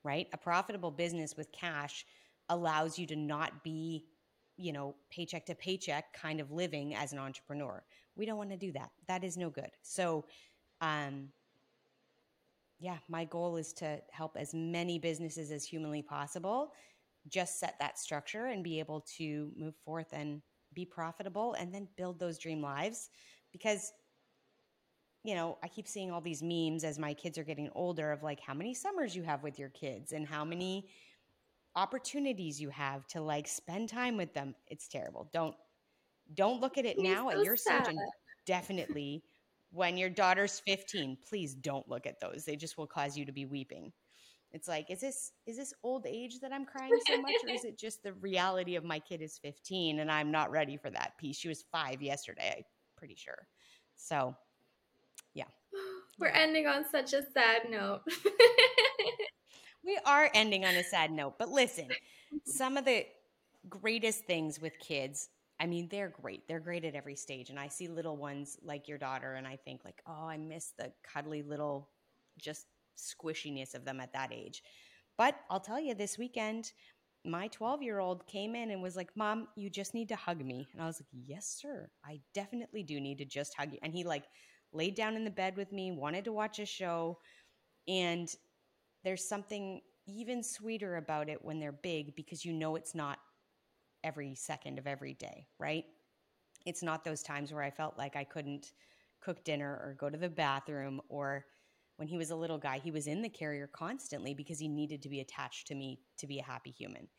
[0.04, 0.28] right?
[0.34, 2.06] A profitable business with cash
[2.50, 4.06] allows you to not be,
[4.58, 7.84] you know, paycheck to paycheck kind of living as an entrepreneur
[8.20, 8.91] we don't want to do that.
[9.08, 9.72] That is no good.
[9.82, 10.26] So,
[10.82, 11.30] um,
[12.80, 16.74] yeah, my goal is to help as many businesses as humanly possible
[17.28, 20.41] just set that structure and be able to move forth and
[20.74, 23.10] be profitable and then build those dream lives
[23.52, 23.91] because
[25.24, 28.24] you know i keep seeing all these memes as my kids are getting older of
[28.24, 30.88] like how many summers you have with your kids and how many
[31.76, 34.55] opportunities you have to like spend time with them.
[34.67, 35.30] It's terrible.
[35.34, 35.55] Don't
[36.36, 37.86] don't look at it now so at your sad.
[37.86, 38.11] stage and
[38.45, 39.24] definitely
[39.72, 42.45] when your daughter's 15 please don't look at those.
[42.45, 43.91] They just will cause you to be weeping.
[44.51, 47.65] It's like is this is this old age that i'm crying so much or is
[47.65, 51.17] it just the reality of my kid is 15 and i'm not ready for that
[51.17, 51.38] piece?
[51.38, 52.63] She was five yesterday i'm
[52.97, 53.47] pretty sure.
[53.95, 54.36] So
[56.20, 58.01] we're ending on such a sad note
[59.86, 61.88] we are ending on a sad note but listen
[62.45, 63.05] some of the
[63.70, 66.47] greatest things with kids I mean, they're great.
[66.47, 67.49] They're great at every stage.
[67.49, 70.72] And I see little ones like your daughter, and I think, like, oh, I miss
[70.78, 71.89] the cuddly little,
[72.38, 72.65] just
[72.97, 74.63] squishiness of them at that age.
[75.17, 76.72] But I'll tell you, this weekend,
[77.26, 80.43] my 12 year old came in and was like, Mom, you just need to hug
[80.43, 80.70] me.
[80.72, 81.89] And I was like, Yes, sir.
[82.05, 83.80] I definitely do need to just hug you.
[83.84, 84.24] And he, like,
[84.74, 87.17] laid down in the bed with me, wanted to watch a show.
[87.88, 88.34] And
[89.03, 93.20] there's something even sweeter about it when they're big because you know it's not
[94.03, 95.86] every second of every day, right?
[96.65, 98.74] It's not those times where I felt like I couldn't
[99.22, 101.45] cook dinner or go to the bathroom or
[101.97, 105.01] when he was a little guy, he was in the carrier constantly because he needed
[105.01, 107.09] to be attached to me to be a happy human.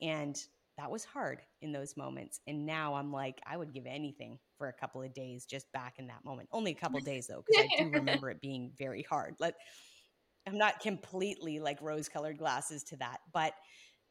[0.00, 0.42] And
[0.78, 2.40] that was hard in those moments.
[2.46, 5.94] And now I'm like, I would give anything for a couple of days just back
[5.98, 6.48] in that moment.
[6.52, 9.36] Only a couple days though, because I do remember it being very hard.
[9.38, 9.54] Like
[10.46, 13.54] I'm not completely like rose colored glasses to that, but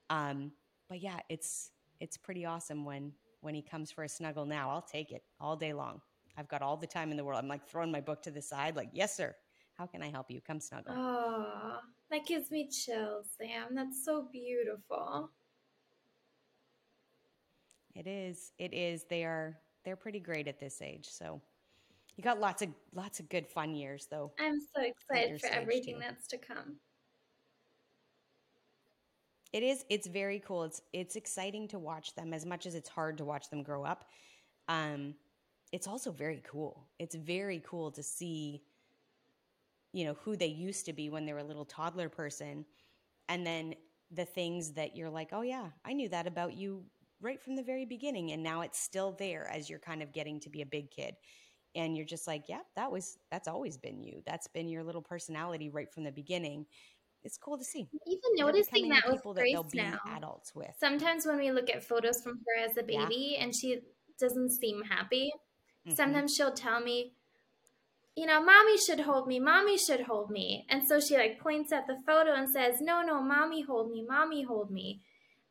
[0.10, 0.52] um,
[0.90, 4.70] but yeah, it's it's pretty awesome when when he comes for a snuggle now.
[4.70, 6.02] I'll take it all day long.
[6.38, 7.42] I've got all the time in the world.
[7.42, 9.36] I'm like throwing my book to the side, like, yes, sir.
[9.76, 10.42] How can I help you?
[10.42, 10.94] Come snuggle.
[10.96, 13.76] Oh, that gives me chills, Sam.
[13.76, 15.32] That's so beautiful.
[17.96, 18.52] It is.
[18.58, 19.06] It is.
[19.10, 21.08] They are they're pretty great at this age.
[21.10, 21.42] So
[22.16, 24.32] you got lots of lots of good fun years though.
[24.40, 26.02] I'm so excited for everything too.
[26.02, 26.78] that's to come.
[29.54, 29.86] It is.
[29.90, 30.64] It's very cool.
[30.64, 33.84] It's it's exciting to watch them as much as it's hard to watch them grow
[33.84, 34.06] up.
[34.68, 35.16] Um,
[35.72, 36.88] it's also very cool.
[37.00, 38.62] It's very cool to see,
[39.94, 42.66] you know, who they used to be when they were a little toddler person,
[43.28, 43.76] and then
[44.12, 46.84] the things that you're like, oh yeah, I knew that about you
[47.22, 50.40] right from the very beginning, and now it's still there as you're kind of getting
[50.42, 51.16] to be a big kid
[51.74, 54.22] and you're just like, yeah, that was that's always been you.
[54.26, 56.66] That's been your little personality right from the beginning
[57.24, 57.88] it's cool to see.
[58.08, 60.00] Even noticing that with Grace that now.
[60.16, 60.72] adults with.
[60.80, 63.44] Sometimes when we look at photos from her as a baby yeah.
[63.44, 63.80] and she
[64.20, 65.32] doesn't seem happy,
[65.88, 65.96] mm-hmm.
[65.96, 67.14] sometimes she'll tell me,
[68.16, 70.66] you know, mommy should hold me, mommy should hold me.
[70.70, 74.06] And so she like points at the photo and says, no, no, mommy hold me,
[74.08, 75.02] mommy hold me.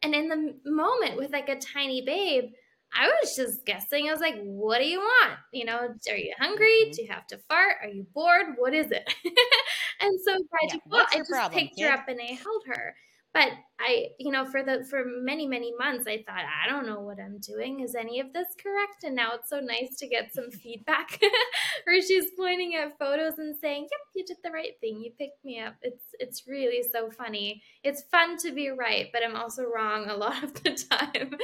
[0.02, 2.50] And in the moment with like a tiny babe,
[2.92, 4.08] I was just guessing.
[4.08, 5.38] I was like, what do you want?
[5.52, 6.84] You know, are you hungry?
[6.84, 6.92] Mm-hmm.
[6.92, 7.76] Do you have to fart?
[7.82, 8.56] Are you bored?
[8.56, 9.08] What is it?
[10.00, 11.86] and so by yeah, default, I just problem, picked kid?
[11.86, 12.94] her up and I held her.
[13.32, 17.00] But I, you know, for the for many many months, I thought I don't know
[17.00, 17.80] what I'm doing.
[17.80, 19.04] Is any of this correct?
[19.04, 21.20] And now it's so nice to get some feedback,
[21.84, 25.00] where she's pointing at photos and saying, "Yep, you did the right thing.
[25.00, 27.62] You picked me up." It's it's really so funny.
[27.84, 31.36] It's fun to be right, but I'm also wrong a lot of the time.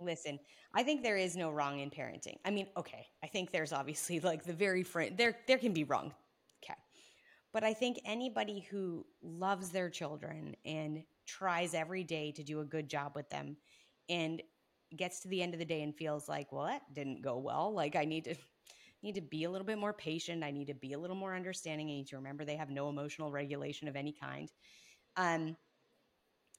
[0.00, 0.38] Listen,
[0.74, 2.36] I think there is no wrong in parenting.
[2.44, 5.84] I mean, okay, I think there's obviously like the very friend there there can be
[5.84, 6.12] wrong.
[7.52, 12.64] But I think anybody who loves their children and tries every day to do a
[12.64, 13.56] good job with them
[14.08, 14.42] and
[14.96, 17.72] gets to the end of the day and feels like, well, that didn't go well.
[17.74, 18.34] Like I need to
[19.02, 20.44] need to be a little bit more patient.
[20.44, 21.88] I need to be a little more understanding.
[21.88, 24.48] I need to remember they have no emotional regulation of any kind.
[25.16, 25.56] Um,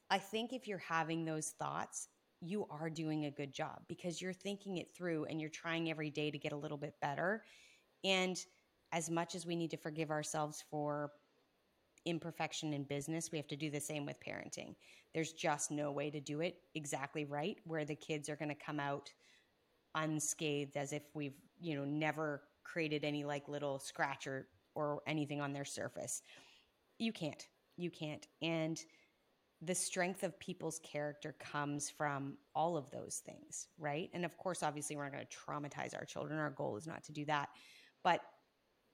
[0.10, 2.10] I think if you're having those thoughts,
[2.42, 6.10] you are doing a good job because you're thinking it through and you're trying every
[6.10, 7.44] day to get a little bit better.
[8.04, 8.38] And
[8.94, 11.12] as much as we need to forgive ourselves for
[12.06, 14.76] imperfection in business, we have to do the same with parenting.
[15.14, 18.56] There's just no way to do it exactly right where the kids are going to
[18.56, 19.12] come out
[19.96, 25.42] unscathed as if we've, you know, never created any like little scratch or, or anything
[25.42, 26.22] on their surface.
[27.00, 27.48] You can't.
[27.78, 28.28] You can't.
[28.42, 28.80] And
[29.62, 34.10] the strength of people's character comes from all of those things, right?
[34.14, 36.38] And of course, obviously, we're not going to traumatize our children.
[36.38, 37.50] Our goal is not to do that.
[38.04, 38.20] But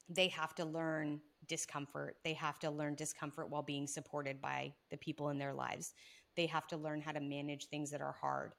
[0.09, 2.17] they have to learn discomfort.
[2.23, 5.93] They have to learn discomfort while being supported by the people in their lives.
[6.35, 8.53] They have to learn how to manage things that are hard.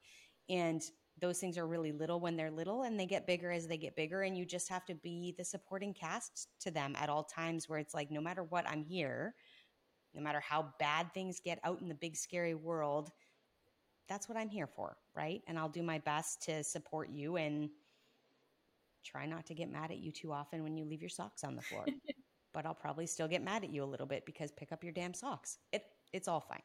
[0.49, 0.81] And
[1.19, 3.95] those things are really little when they're little and they get bigger as they get
[3.95, 4.23] bigger.
[4.23, 7.79] And you just have to be the supporting cast to them at all times where
[7.79, 9.35] it's like, no matter what, I'm here
[10.13, 13.11] no matter how bad things get out in the big scary world,
[14.07, 15.41] that's what I'm here for, right?
[15.47, 17.69] And I'll do my best to support you and
[19.03, 21.55] try not to get mad at you too often when you leave your socks on
[21.55, 21.85] the floor.
[22.53, 24.93] but I'll probably still get mad at you a little bit because pick up your
[24.93, 25.57] damn socks.
[25.71, 25.83] It
[26.13, 26.61] it's all fine.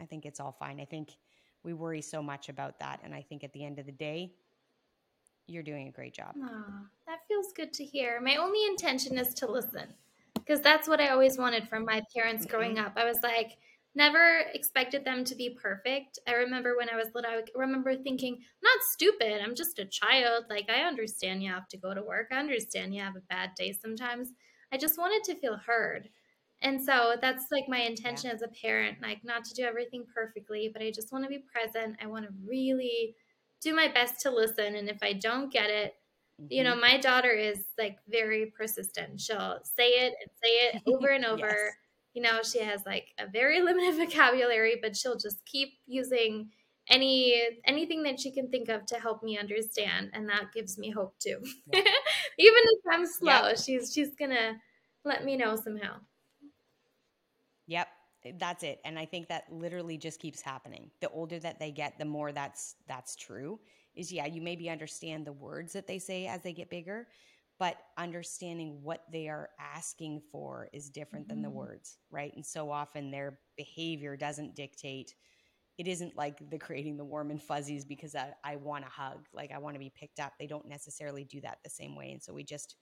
[0.00, 0.80] I think it's all fine.
[0.80, 1.16] I think
[1.62, 4.32] we worry so much about that and I think at the end of the day
[5.46, 6.34] you're doing a great job.
[6.36, 8.20] Aww, that feels good to hear.
[8.20, 9.94] My only intention is to listen
[10.34, 12.94] because that's what I always wanted from my parents growing up.
[12.96, 13.58] I was like,
[13.94, 16.18] never expected them to be perfect.
[16.26, 20.44] I remember when I was little, I remember thinking, not stupid, I'm just a child.
[20.48, 23.50] Like, I understand you have to go to work, I understand you have a bad
[23.56, 24.30] day sometimes.
[24.72, 26.08] I just wanted to feel heard.
[26.62, 28.34] And so that's like my intention yeah.
[28.34, 31.44] as a parent, like not to do everything perfectly, but I just want to be
[31.52, 31.96] present.
[32.00, 33.16] I want to really
[33.60, 34.76] do my best to listen.
[34.76, 35.94] And if I don't get it,
[36.40, 36.52] Mm-hmm.
[36.52, 36.80] You know, mm-hmm.
[36.80, 39.20] my daughter is like very persistent.
[39.20, 41.48] She'll say it and say it over and over.
[41.48, 41.72] yes.
[42.14, 46.50] You know, she has like a very limited vocabulary, but she'll just keep using
[46.88, 50.90] any anything that she can think of to help me understand and that gives me
[50.90, 51.38] hope too.
[51.72, 51.80] Yeah.
[52.38, 53.58] even if i'm slow yep.
[53.58, 54.56] she's she's gonna
[55.04, 55.96] let me know somehow.
[57.66, 57.88] Yep.
[58.38, 58.80] That's it.
[58.84, 60.90] And i think that literally just keeps happening.
[61.00, 63.60] The older that they get the more that's that's true
[63.94, 67.08] is yeah, you maybe understand the words that they say as they get bigger,
[67.62, 71.34] but understanding what they are asking for is different mm-hmm.
[71.36, 71.58] than the mm-hmm.
[71.58, 72.32] words, right?
[72.34, 75.14] And so often their behavior doesn't dictate.
[75.78, 79.28] It isn't like the creating the warm and fuzzies because I, I want a hug,
[79.32, 80.32] like I want to be picked up.
[80.40, 82.74] They don't necessarily do that the same way, and so we just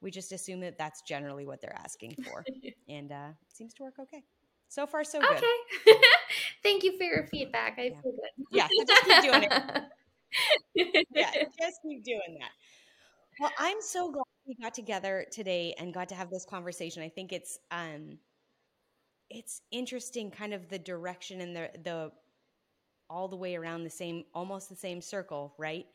[0.00, 2.42] we just assume that that's generally what they're asking for,
[2.88, 4.24] and uh, it seems to work okay.
[4.68, 5.30] So far, so good.
[5.30, 6.00] Okay.
[6.62, 7.74] Thank you for your feedback.
[7.76, 8.00] I yeah.
[8.00, 8.46] feel good.
[8.50, 11.06] Yeah, so just keep doing it.
[11.14, 12.50] yeah, just keep doing that.
[13.38, 17.02] Well, I'm so glad we got together today and got to have this conversation.
[17.02, 18.18] I think it's um
[19.30, 22.12] it's interesting kind of the direction and the the
[23.08, 25.86] all the way around the same almost the same circle, right?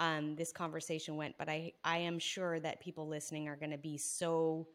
[0.00, 3.78] Um, this conversation went, but I I am sure that people listening are going to
[3.78, 4.68] be so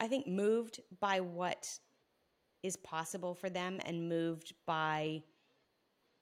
[0.00, 1.78] I think moved by what
[2.62, 5.24] is possible for them and moved by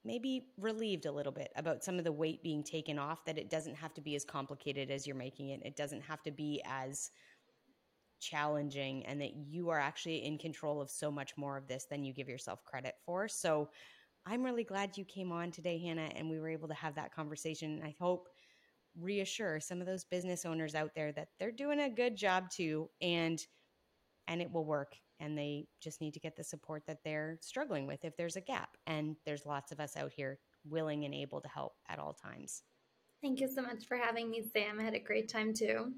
[0.05, 3.49] maybe relieved a little bit about some of the weight being taken off that it
[3.49, 5.61] doesn't have to be as complicated as you're making it.
[5.65, 7.11] It doesn't have to be as
[8.19, 12.03] challenging and that you are actually in control of so much more of this than
[12.03, 13.27] you give yourself credit for.
[13.27, 13.69] So
[14.27, 17.13] i'm really glad you came on today hanna and we were able to have that
[17.13, 17.81] conversation.
[17.83, 18.29] I hope
[18.97, 22.89] reassure some of those business owners out there that they're doing a good job too
[23.01, 23.45] and
[24.27, 27.87] and it will work and they just need to get the support that they're struggling
[27.87, 28.77] with if there's a gap.
[28.87, 32.63] And there's lots of us out here willing and able to help at all times.
[33.21, 34.79] Thank you so much for having me, Sam.
[34.79, 35.93] I had a great time too.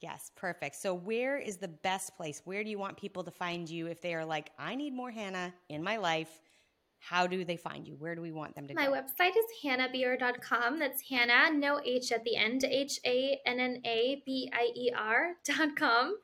[0.00, 0.76] Yes, perfect.
[0.76, 2.40] So, where is the best place?
[2.44, 5.10] Where do you want people to find you if they are like, I need more
[5.10, 6.40] Hanna in my life?
[7.00, 7.94] How do they find you?
[7.98, 8.90] Where do we want them to My go?
[8.92, 10.78] My website is hannabier.com.
[10.78, 14.92] That's Hanna, no H at the end, H A N N A B I E
[14.96, 16.16] R.com.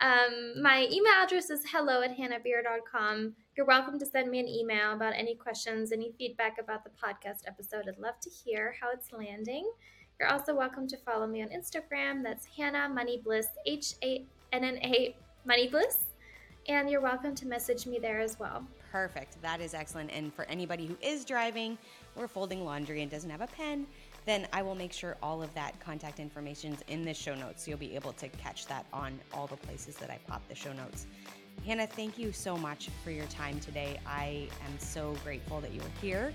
[0.00, 3.34] Um, my email address is hello at hannabier.com.
[3.56, 7.46] You're welcome to send me an email about any questions, any feedback about the podcast
[7.46, 7.84] episode.
[7.88, 9.70] I'd love to hear how it's landing.
[10.18, 12.22] You're also welcome to follow me on Instagram.
[12.22, 15.14] That's Hanna Money Bliss, H A N N A
[15.44, 16.06] Money Bliss.
[16.66, 18.66] And you're welcome to message me there as well.
[18.94, 19.42] Perfect.
[19.42, 20.12] That is excellent.
[20.12, 21.76] And for anybody who is driving
[22.14, 23.88] or folding laundry and doesn't have a pen,
[24.24, 27.64] then I will make sure all of that contact information is in the show notes.
[27.64, 30.54] So you'll be able to catch that on all the places that I pop the
[30.54, 31.06] show notes.
[31.66, 33.98] Hanna, thank you so much for your time today.
[34.06, 36.32] I am so grateful that you were here,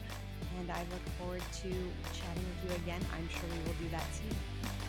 [0.60, 3.02] and I look forward to chatting with you again.
[3.16, 4.89] I'm sure we will do that soon.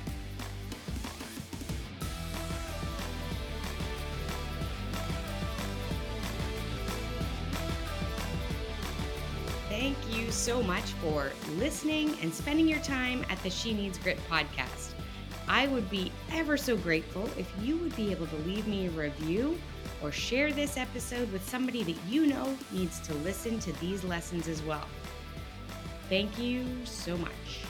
[10.31, 14.93] You so much for listening and spending your time at the She Needs Grit podcast.
[15.49, 18.91] I would be ever so grateful if you would be able to leave me a
[18.91, 19.59] review
[20.01, 24.47] or share this episode with somebody that you know needs to listen to these lessons
[24.47, 24.87] as well.
[26.09, 27.65] Thank you so much.